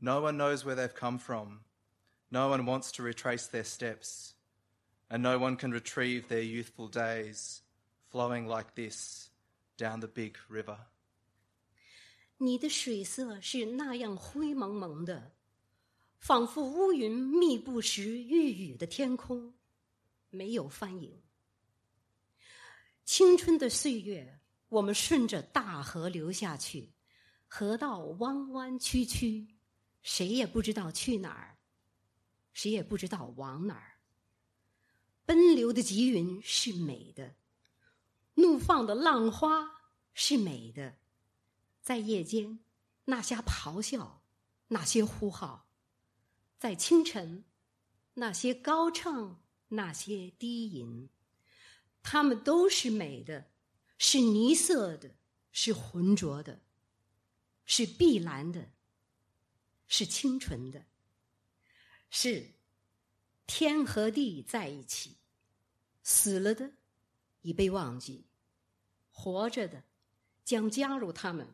[0.00, 1.60] No one knows where they've come from.
[2.30, 4.32] No one wants to retrace their steps,
[5.10, 7.60] and no one can retrieve their youthful days
[8.10, 9.28] flowing like this
[9.76, 10.78] down the big river.
[12.38, 15.34] 你的水色是那样灰蒙蒙的，
[16.20, 19.54] 仿佛乌云密布时欲雨的天空，
[20.30, 21.20] 没有翻影。
[23.04, 26.92] 青春的岁月，我们顺着大河流下去，
[27.48, 29.56] 河道弯弯曲曲，
[30.02, 31.58] 谁也不知道去哪儿，
[32.52, 33.98] 谁也不知道往哪儿。
[35.24, 37.34] 奔流的急云是美的，
[38.34, 39.68] 怒放的浪花
[40.14, 40.98] 是美的，
[41.88, 42.58] 在夜间
[43.06, 44.20] 那些咆哮，
[44.66, 45.64] 那些呼号；
[46.58, 47.46] 在清晨
[48.12, 51.08] 那些高唱，那些低吟，
[52.02, 53.50] 它们都是美的，
[53.96, 55.14] 是泥色的，
[55.50, 56.60] 是浑浊的，
[57.64, 58.70] 是碧蓝的，
[59.86, 60.84] 是清纯的，
[62.10, 62.52] 是
[63.46, 65.16] 天和地在一起，
[66.02, 66.70] 死了的
[67.40, 68.26] 已被忘记，
[69.10, 69.84] 活着的。
[70.44, 71.46] 将加入他们，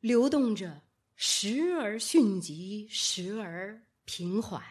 [0.00, 0.80] 流动着，
[1.14, 4.64] 时而迅疾，时而平缓。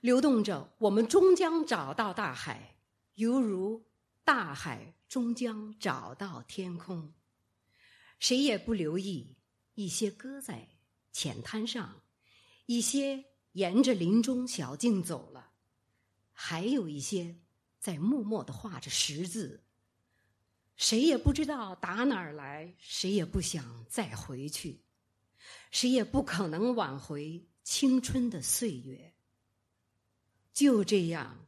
[0.00, 2.76] 流动着，我们终将找到大海，
[3.14, 3.86] 犹如
[4.24, 7.14] 大海终将找到天空。
[8.18, 9.36] 谁也不留意，
[9.74, 10.70] 一些搁在
[11.12, 12.02] 浅滩上，
[12.66, 15.52] 一些沿着林中小径走了，
[16.32, 17.36] 还有一些
[17.78, 19.62] 在默默的画着十字。
[20.76, 24.82] 谁也不知道打哪儿来，谁也不想再回去，
[25.70, 29.14] 谁也不可能挽回青春的岁月。
[30.52, 31.46] 就这样，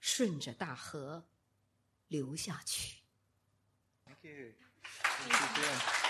[0.00, 1.28] 顺着大河
[2.08, 2.98] 流下去。
[4.04, 4.52] Thank you.
[5.18, 6.07] 谢谢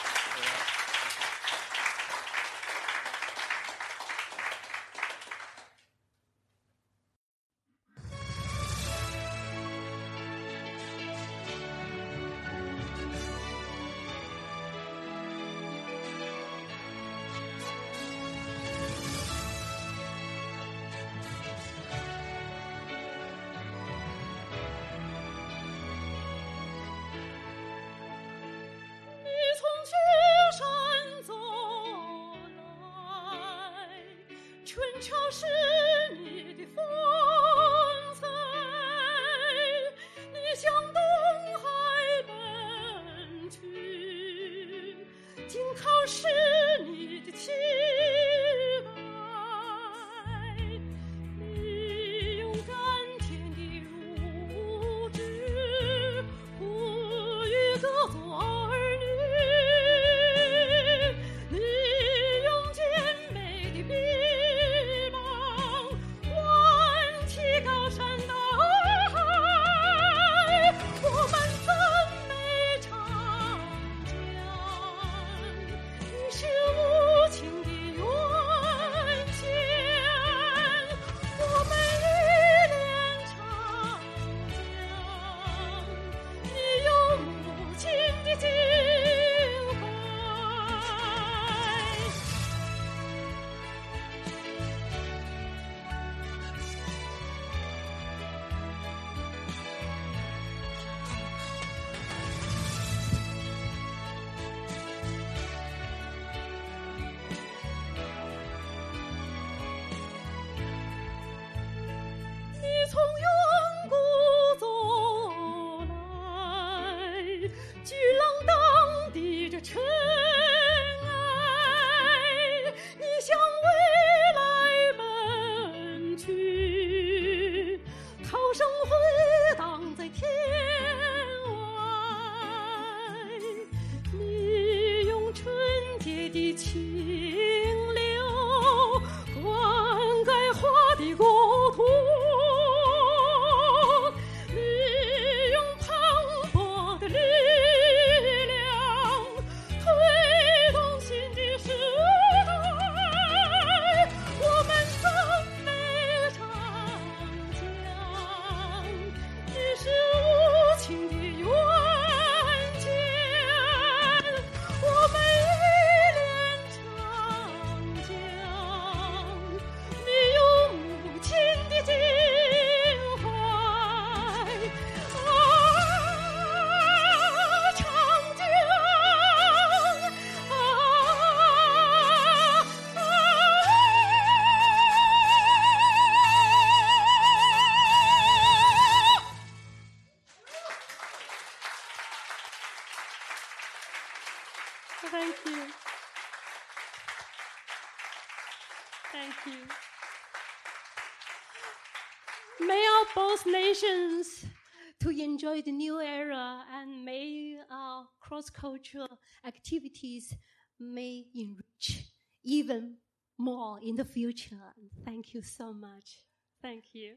[208.51, 210.35] cross-cultural activities
[210.79, 212.05] may enrich
[212.45, 212.97] even
[213.39, 214.57] more in the future.
[215.05, 216.25] Thank you so much.
[216.62, 217.15] Thank you.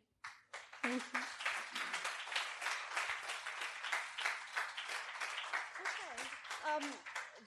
[0.84, 1.20] Thank you.
[6.76, 6.84] um,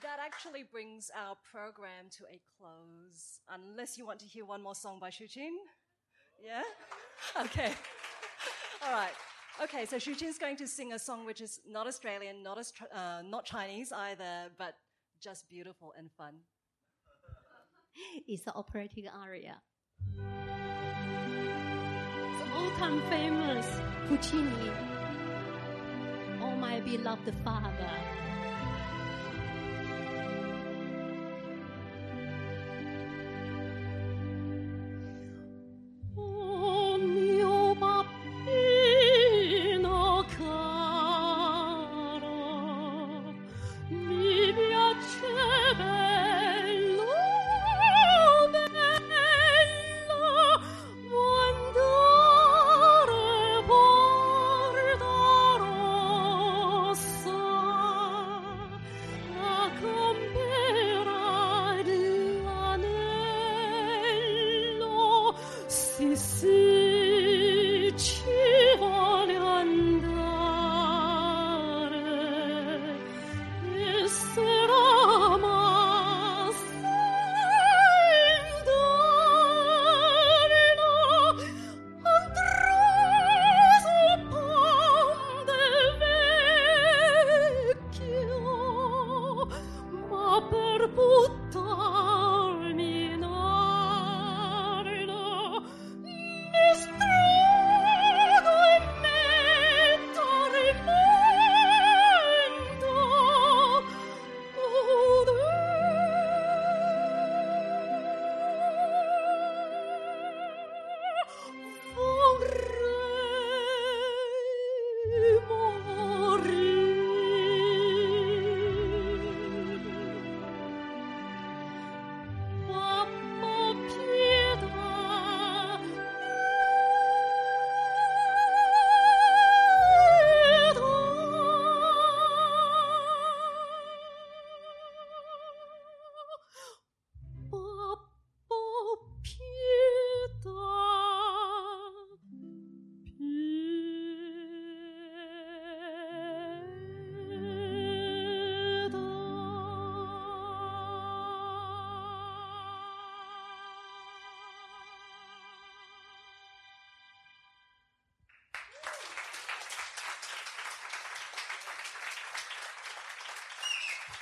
[0.01, 3.39] that actually brings our program to a close.
[3.49, 5.55] Unless you want to hear one more song by Shu Qin?
[6.43, 6.61] Yeah?
[7.41, 7.73] Okay.
[8.85, 9.13] All right.
[9.63, 12.93] Okay, so Shu Qin's going to sing a song which is not Australian, not, Austra-
[12.93, 14.75] uh, not Chinese either, but
[15.21, 16.35] just beautiful and fun.
[18.27, 19.55] It's the operatic aria.
[22.39, 23.65] The all-time famous
[24.09, 24.71] Puccini,
[26.41, 28.04] Oh My Beloved Father.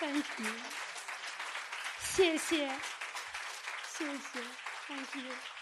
[0.03, 0.51] thank you
[2.01, 2.67] 谢谢
[3.87, 4.41] 谢谢
[4.89, 5.52] thank you